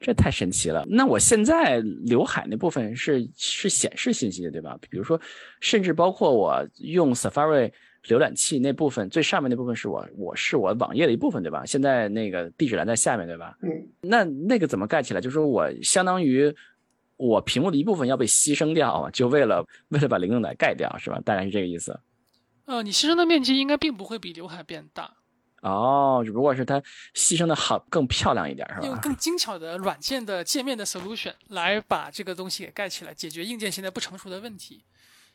[0.00, 0.84] 这太神奇了！
[0.90, 4.76] 那我现在刘海那部分是是显示信息的，对吧？
[4.90, 5.20] 比如说，
[5.60, 7.72] 甚至包括我用 Safari
[8.04, 11.64] 浏览器那部分最上面那部分是我我是我网页的一部分，对吧？
[11.64, 13.56] 现在那个地址栏在下面，对吧？
[13.62, 13.70] 嗯。
[14.02, 15.20] 那那个怎么盖起来？
[15.20, 16.54] 就是说我相当于。
[17.18, 21.20] 我屏幕的一部分要被牺牲掉，就为了为了把灵动岛盖掉，是吧？
[21.24, 21.96] 大概是这个意思。
[22.64, 25.18] 呃，你牺牲的面积应该并不会比刘海变大。
[25.62, 26.80] 哦，只不过是它
[27.14, 28.86] 牺牲的好更漂亮一点，是吧？
[28.86, 34.84] 用更精巧的软件的界面的 solution 来把这个东西给盖起来，解决硬件现在不成熟的问题。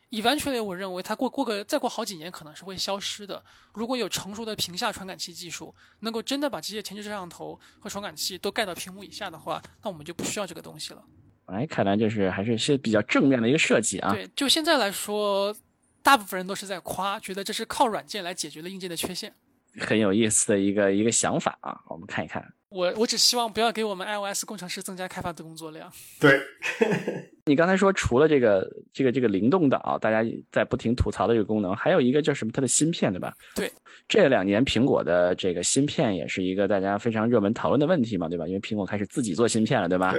[0.09, 3.43] Eventually，我认为它过过个再过好几年可能是会消失的。
[3.73, 11.03] 如果有成熟的屏下传感器技术，能够真的把这些前置摄像头和传感器都盖到屏幕以下的话，那我们就不需要这个东西了。
[11.47, 14.11] 哎，看来就是还是是比较正面的一个设计啊。
[14.11, 15.55] 对，就现在来说，
[16.01, 19.33] 大部分人都是在夸，觉得这是靠软件来解决了硬件的缺陷，
[19.79, 21.77] 很有意思的一个一个想法啊。
[21.89, 22.45] 我们看一看。
[22.69, 25.89] 我我只希望不要给我们 iOS 工程师增加开发的工作量。
[26.19, 26.37] 对，
[27.45, 30.21] 你刚才说除了这个这个这个灵动岛，大家
[30.51, 32.51] 在不停吐槽的这个功能，还有一个叫什么？
[32.53, 33.33] 它的芯片，对吧？
[33.55, 33.71] 对，
[34.09, 38.45] 这两年苹果的这个芯片也是一个大家非常热门讨论的问题嘛，对吧？
[38.45, 40.13] 因为苹果开始自己做芯片了，对吧？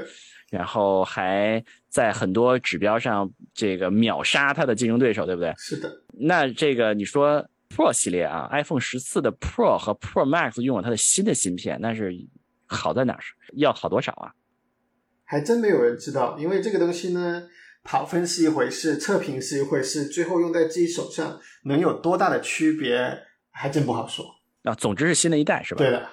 [0.50, 5.52] 然后还在很多指标上这个秒杀它的竞争对手，对不对？
[5.59, 6.02] 是的。
[6.18, 12.12] 那这个你说 Pro 系列啊，iPhone 十四的 Pro 和 Pro Max 用了它的新的芯片，但是
[12.66, 13.20] 好在哪儿？
[13.54, 14.32] 要好多少啊？
[15.24, 17.48] 还真没有人知道，因为这个东西呢，
[17.84, 24.24] 跑分是一回事，测评是一回事，最后用在自己手上能有多大的区别，还真不好说。
[24.64, 25.78] 啊，总之是新的一代是吧？
[25.78, 26.08] 对的。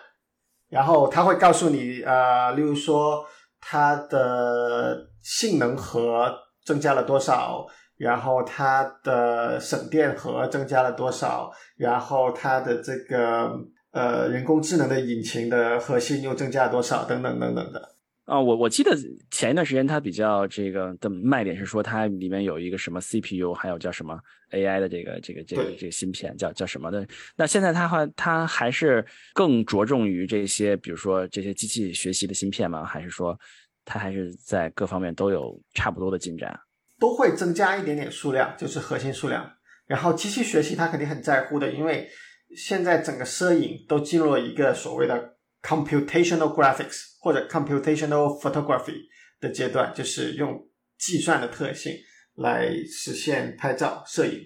[0.70, 3.26] 然后他会告诉你，呃，例如说。
[3.68, 6.32] 它的性能和
[6.64, 7.66] 增加了多少？
[7.98, 11.52] 然后它的省电核增加了多少？
[11.78, 13.52] 然后它的这个
[13.92, 17.06] 呃人工智能的引擎的核心又增加了多少？
[17.06, 17.96] 等等等等的。
[18.26, 18.98] 啊，我我记得
[19.30, 24.20] 前一段时间它比较这个的卖点是说它里面有一个什么 CPU，还有叫什么
[24.52, 27.08] AI 的这个这个这个这个芯片，叫叫什么的？
[27.36, 32.84] 那现在它还它还是更着重于这些，比如说这些机器学习的芯片吗？
[32.84, 33.40] 还是说
[33.86, 36.60] 它还是在各方面都有差不多的进展？
[37.06, 39.48] 都会增加一点点数量，就是核心数量。
[39.86, 42.10] 然后机器学习它肯定很在乎的，因为
[42.56, 47.14] 现在整个摄影都进入了一个所谓的 computational graphics。
[47.26, 49.02] 或者 computational photography
[49.40, 50.64] 的阶段，就是用
[50.96, 51.92] 计算的特性
[52.36, 54.40] 来实现拍照摄影。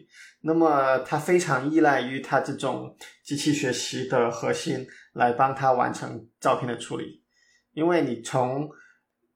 [0.44, 2.96] 那么它非常依赖于它这种
[3.26, 7.22] 机器学习的核心来帮它完成照片的处理。
[7.74, 8.70] 因为你从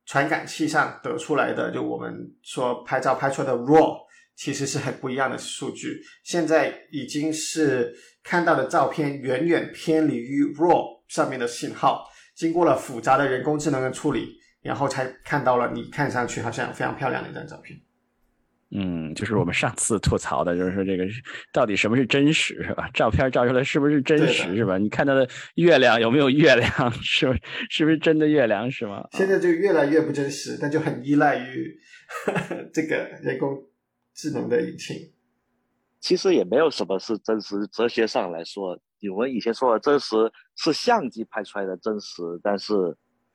[0.06, 3.98] 传感器上得出来的，就我们说拍照拍出来的 raw，
[4.36, 6.02] 其实是很不一样的数据。
[6.24, 7.94] 现在已经是
[8.24, 12.10] 看到的照片远远偏离于 raw 上面的信号。
[12.36, 17.80] 经过了复杂的人工智能的处理，然后才看到了你看上去好像非常漂亮的一张照片。
[18.76, 21.06] 嗯，就是我们上次吐槽的，就是说这个
[21.52, 22.90] 到底什么是真实，是吧？
[22.94, 24.78] 照片照出来是不是真实，是吧？
[24.78, 26.70] 你看到的月亮有没有月亮，
[27.04, 29.08] 是不是是不是真的月亮，是吗？
[29.12, 31.78] 现在就越来越不真实，但就很依赖于
[32.74, 33.64] 这个人工
[34.14, 35.12] 智能的引擎。
[36.00, 38.80] 其实也没有什么是真实，哲学上来说。
[39.14, 40.16] 我们以前说的真实
[40.56, 42.74] 是相机拍出来的真实，但是，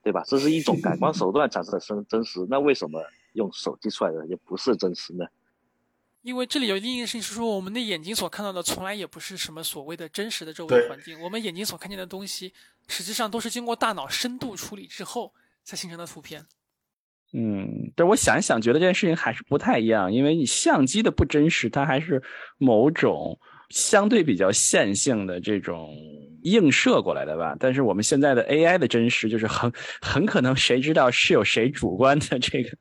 [0.01, 0.23] 对吧？
[0.25, 2.39] 这是一种感光手段产生的真真实。
[2.49, 2.99] 那为什么
[3.39, 5.31] 用手机出来的也不是真实的？
[6.21, 11.17] 因为这里有另一个事情是说，我们的眼睛所看到的从来也不是什么所谓的真实的周围环境。
[11.21, 12.53] 我们眼睛所看见的东西，
[12.89, 15.33] 实际上都是经过大脑深度处理之后
[15.63, 16.45] 才形成的图片。
[17.31, 22.21] 嗯，但我想一想，觉得这件事情还是不太一样，因为你相机的不真实，它还是
[22.57, 25.95] 某种相对比较线性的这种
[26.43, 27.55] 映射过来的吧。
[27.57, 29.71] 但是我们现在的 AI 的真实，就是很
[30.01, 32.77] 很可能谁知道是有谁主观的这个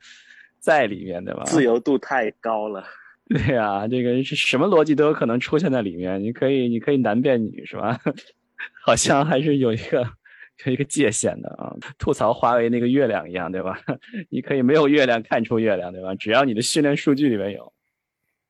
[0.61, 1.45] 在里面，对吧？
[1.45, 2.85] 自由度太高了。
[3.29, 6.23] 对呀、这个是什么逻辑都有可能出现在里面。
[6.23, 8.01] 你可以，你可以男变女是吧？
[8.83, 10.03] 好像还是有一个
[10.65, 11.77] 有一个界限的啊。
[11.99, 13.79] 吐槽华为那个月亮一样，对吧？
[14.31, 16.15] 你可以没有月亮看出月亮，对吧？
[16.15, 17.73] 只要你的训练数据里面有。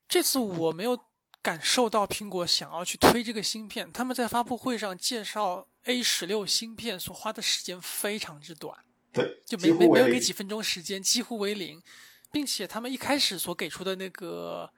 [0.09, 0.97] 这次我没有
[1.43, 8.77] 感受到苹果想要去推这个芯片，他们在发布会上介绍 A 十六芯片所花的时间非常之短，
[9.13, 11.83] 对，就没没没有给几分钟时间，几乎为零，
[12.31, 14.71] 并且他们一开始所给出的那个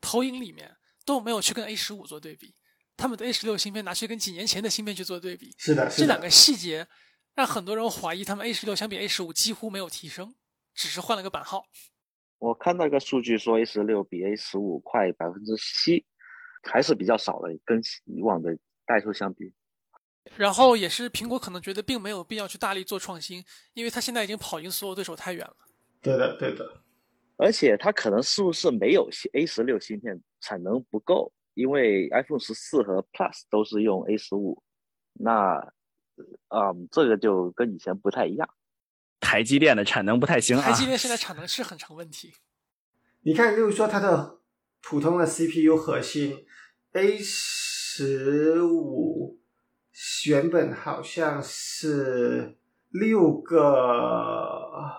[0.00, 2.54] 投影里面都没有去跟 A 十五做对比，
[2.96, 6.86] 他们的 A 十六芯片拿去跟几年前的芯片去做对比，是的，是的，这两个细节
[7.34, 10.34] 让很多人怀疑他们 A 十六相比 A 十五几乎没有提升，
[10.74, 11.64] 只是换了个版号。
[12.38, 16.04] 我看到一个数据说 A 十六比 A 十五快百分之七，
[16.62, 19.52] 还是比较少的，跟以往的代数相比。
[20.36, 23.44] 然后也是苹果可能觉得并没有必要去大力做创新，
[23.74, 25.56] 因为它现在已经跑赢所有对手太远了。
[26.00, 26.82] 对的，对的，
[27.36, 31.32] 而且它可能是不是没有 A 十六芯片产能不够？
[31.54, 34.60] 因为 iPhone 十四和 Plus 都是用 A 十五，
[35.12, 35.72] 那
[36.48, 38.48] 嗯，这个就跟以前不太一样。
[39.20, 40.62] 台积电的产能不太行啊。
[40.62, 42.34] 台积电现在产能是很成问题。
[43.22, 44.40] 你看，就是说它的
[44.80, 46.44] 普通的 CPU 核心
[46.92, 49.40] A 十五
[50.26, 52.56] 原本好像是
[52.90, 54.90] 六个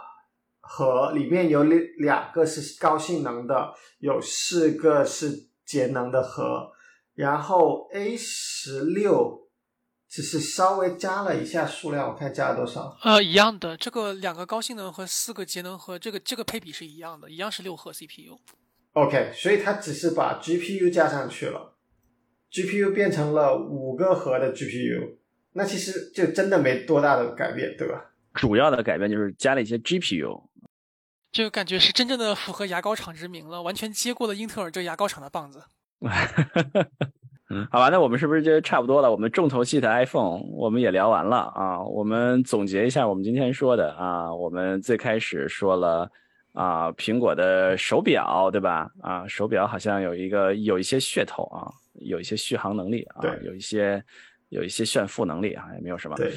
[0.61, 6.71] 核，里面有两两个是高性能的，有四个是节能的核，
[7.13, 9.49] 然后 A 十六
[10.07, 12.97] 只是稍微加了一下数量，我看加了多少？
[13.01, 18.39] 呃，一样的，这个两个高性能和四个节能和这个这个配比是一样的，一样是六核 CPU。
[18.93, 21.74] OK，所以它只是把 GPU 加上去了
[22.55, 25.17] ，GPU 变成了五个核的 GPU，
[25.51, 28.11] 那其实就真的没多大的改变，对吧？
[28.33, 30.43] 主要的改变就是加了一些 GPU。
[31.31, 35.61] 就感觉是真正的符合牙膏厂之名了，完全接过了英特尔这牙膏厂的棒子。
[37.49, 39.11] 嗯， 好吧，那我们是不是就差不多了？
[39.11, 41.83] 我们重头戏的 iPhone 我们也聊完了啊。
[41.83, 46.09] 我们总结一下我们今天说的啊，我们最开始说了
[46.53, 48.89] 啊，苹果的手表对吧？
[49.01, 51.67] 啊，手表好像有一个有一些噱头啊，
[51.99, 54.03] 有一些续航能力啊，有一些
[54.49, 56.15] 有一些炫富能力啊，也没有什么。
[56.15, 56.33] 对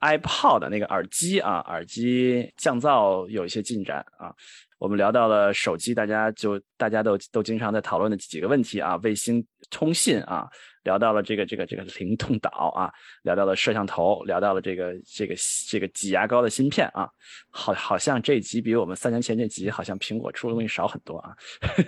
[0.00, 4.34] ，iPod 的那个耳机啊，耳机降噪有一些进展啊。
[4.78, 10.46] 我们聊到了手机，大家就大家都都经常在讨论的几个问题啊，卫星通信啊，
[10.82, 12.92] 聊到了这个这个这个灵动岛啊，
[13.22, 15.34] 聊到了摄像头，聊到了这个这个
[15.66, 17.08] 这个挤牙膏的芯片啊，
[17.48, 21.34] 好好像这集比我们三年前这集好像苹果出的东西少很多啊。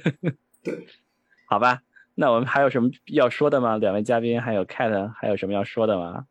[0.65, 0.87] 对，
[1.47, 1.83] 好吧，
[2.21, 3.77] 那我们还有什么要说的吗？
[3.77, 6.27] 两位嘉宾还有 Cat 还有什么要说的吗？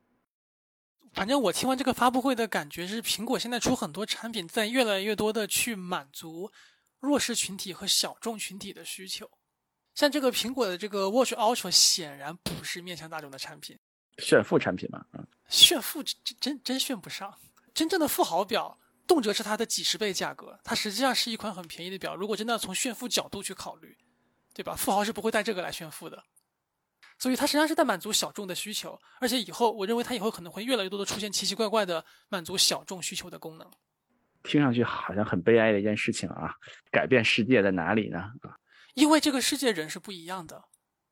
[1.14, 6.52] 反正我听完这个发布会的感觉是，苹果现在出很多产品，在越来越多的去满足
[7.00, 9.30] 弱势群体和小众群体的需求。
[9.96, 13.80] 像这个苹果的这个 Watch Ultra 显然不是面向大众的产品，
[14.18, 17.34] 炫富产品嘛，嗯，炫富真真真真炫不上。
[17.74, 18.78] 真正的富豪表
[19.08, 22.14] 动辄是它的几十倍价格，它实际上是一款很便宜的表。
[22.14, 23.98] 如果真的要从炫富角度去考虑，
[24.58, 24.76] 对吧？
[24.76, 26.24] 富豪是不会带这个来炫富的。
[27.20, 33.70] 所以它实际上是在满足小众的需求，而且以后我认为它以后可能会越来越多的出现奇奇怪怪的满足小众需求的功能。
[34.44, 36.56] 听上去好像很悲哀的一件事情啊！
[36.92, 38.20] 改变世界在哪里呢？
[38.42, 38.58] 啊，
[38.96, 40.64] 因为这个世界人是不一样的，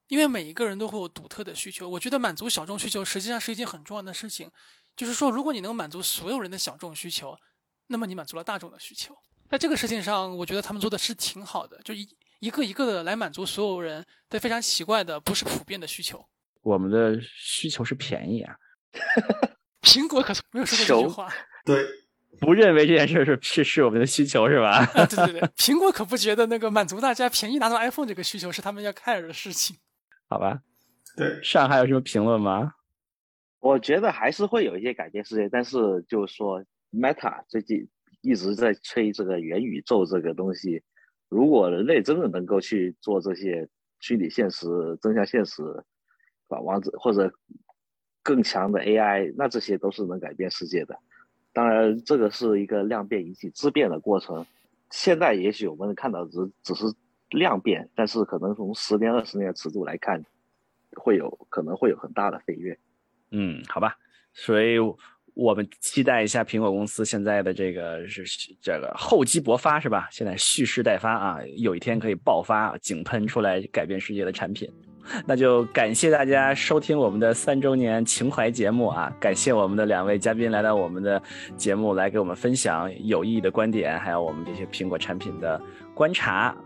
[0.08, 1.88] 因为每一个人都会有独特的需求。
[1.90, 4.50] 我觉得满足小众需求实际上是一件很重要的事情，
[4.96, 7.38] 就是说，如果你能满足所有人的小众需求，
[7.88, 9.16] 那么你满足了大众的需求。
[9.50, 12.08] 在这个事情上，我觉得他们做的是挺好的，就一
[12.40, 16.26] 一个一个的来满足所有人对非常奇怪的、不是普遍的需求。
[16.62, 18.56] 我们的需求是便宜啊，
[19.82, 21.32] 苹果可是没有说过这句话，
[21.64, 21.86] 对，
[22.40, 24.78] 不认为这件事是是是我们的需求是吧？
[24.96, 29.78] 啊，对对对，苹果可不觉得那个满足大家便宜拿到 iPhone 这个需求是他们要 care 的事情。
[30.28, 30.62] 好吧，
[31.16, 32.74] 对，上海有什么评论吗？
[33.60, 37.88] 我觉得还是会有一些改变世界，但是就是说，Meta 最近
[38.22, 40.84] 一直在吹这个元宇宙这个东西，
[41.30, 43.68] 如果人类真的能够去做这些
[44.00, 44.68] 虚拟现实、
[45.02, 45.64] 增强现实，
[46.48, 47.32] 把王者或者
[48.22, 50.98] 更强的 AI，那这些都是能改变世界的。
[51.54, 54.46] 当然，这个是一个量变引起质变的过程。
[54.92, 56.86] 现在也许我们看到只只是
[57.30, 60.24] 量变，但是可能从十年、二十年的尺度来看，
[60.96, 62.78] 会有可能会有很大的飞跃。
[63.32, 63.98] 嗯，好吧，
[64.34, 64.78] 所以
[65.36, 68.24] 我们期待一下苹果公司现在的这个是
[68.62, 70.08] 这个厚积薄发是吧？
[70.10, 74.70] 现在蓄势待发啊，有一天可以爆发井喷出来改变世界的产品。
[75.28, 79.16] 那就感谢大家收听我们的三周年情怀节目啊！
[79.20, 81.22] 感谢我们的两位嘉宾来到我们的
[81.56, 85.62] 节目，来给我们分享有意义的观点，还有我们这些苹果产品的
[85.94, 86.58] 观察。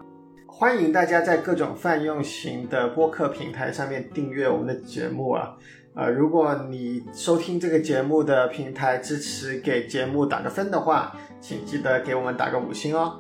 [0.48, 5.58] 欢迎大家在各种泛用型的播客平台上面订阅我们的节目啊！
[5.95, 13.20] 呃，如果你收听这个节目的平台支持给节目打个分的话，请记得给我们打个五星哦。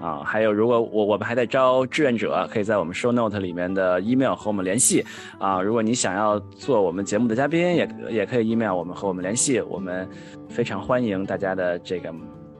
[0.00, 5.04] 啊，还有，如果我我们还在招志愿者，可以在我们 show note 里面的 email 和我们联系
[5.38, 5.62] 啊。
[5.62, 10.06] 如果你想要做我们节目的嘉宾，也也可以 email 我们和我们联系，我们
[10.48, 12.12] 非常欢迎大家的这个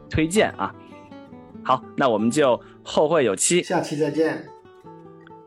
[0.08, 0.74] 推荐啊。
[1.62, 4.46] 好，那我们就后会有期，下期再见，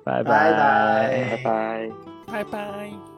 [0.03, 1.91] 拜拜拜拜拜。
[2.31, 3.08] 拜拜。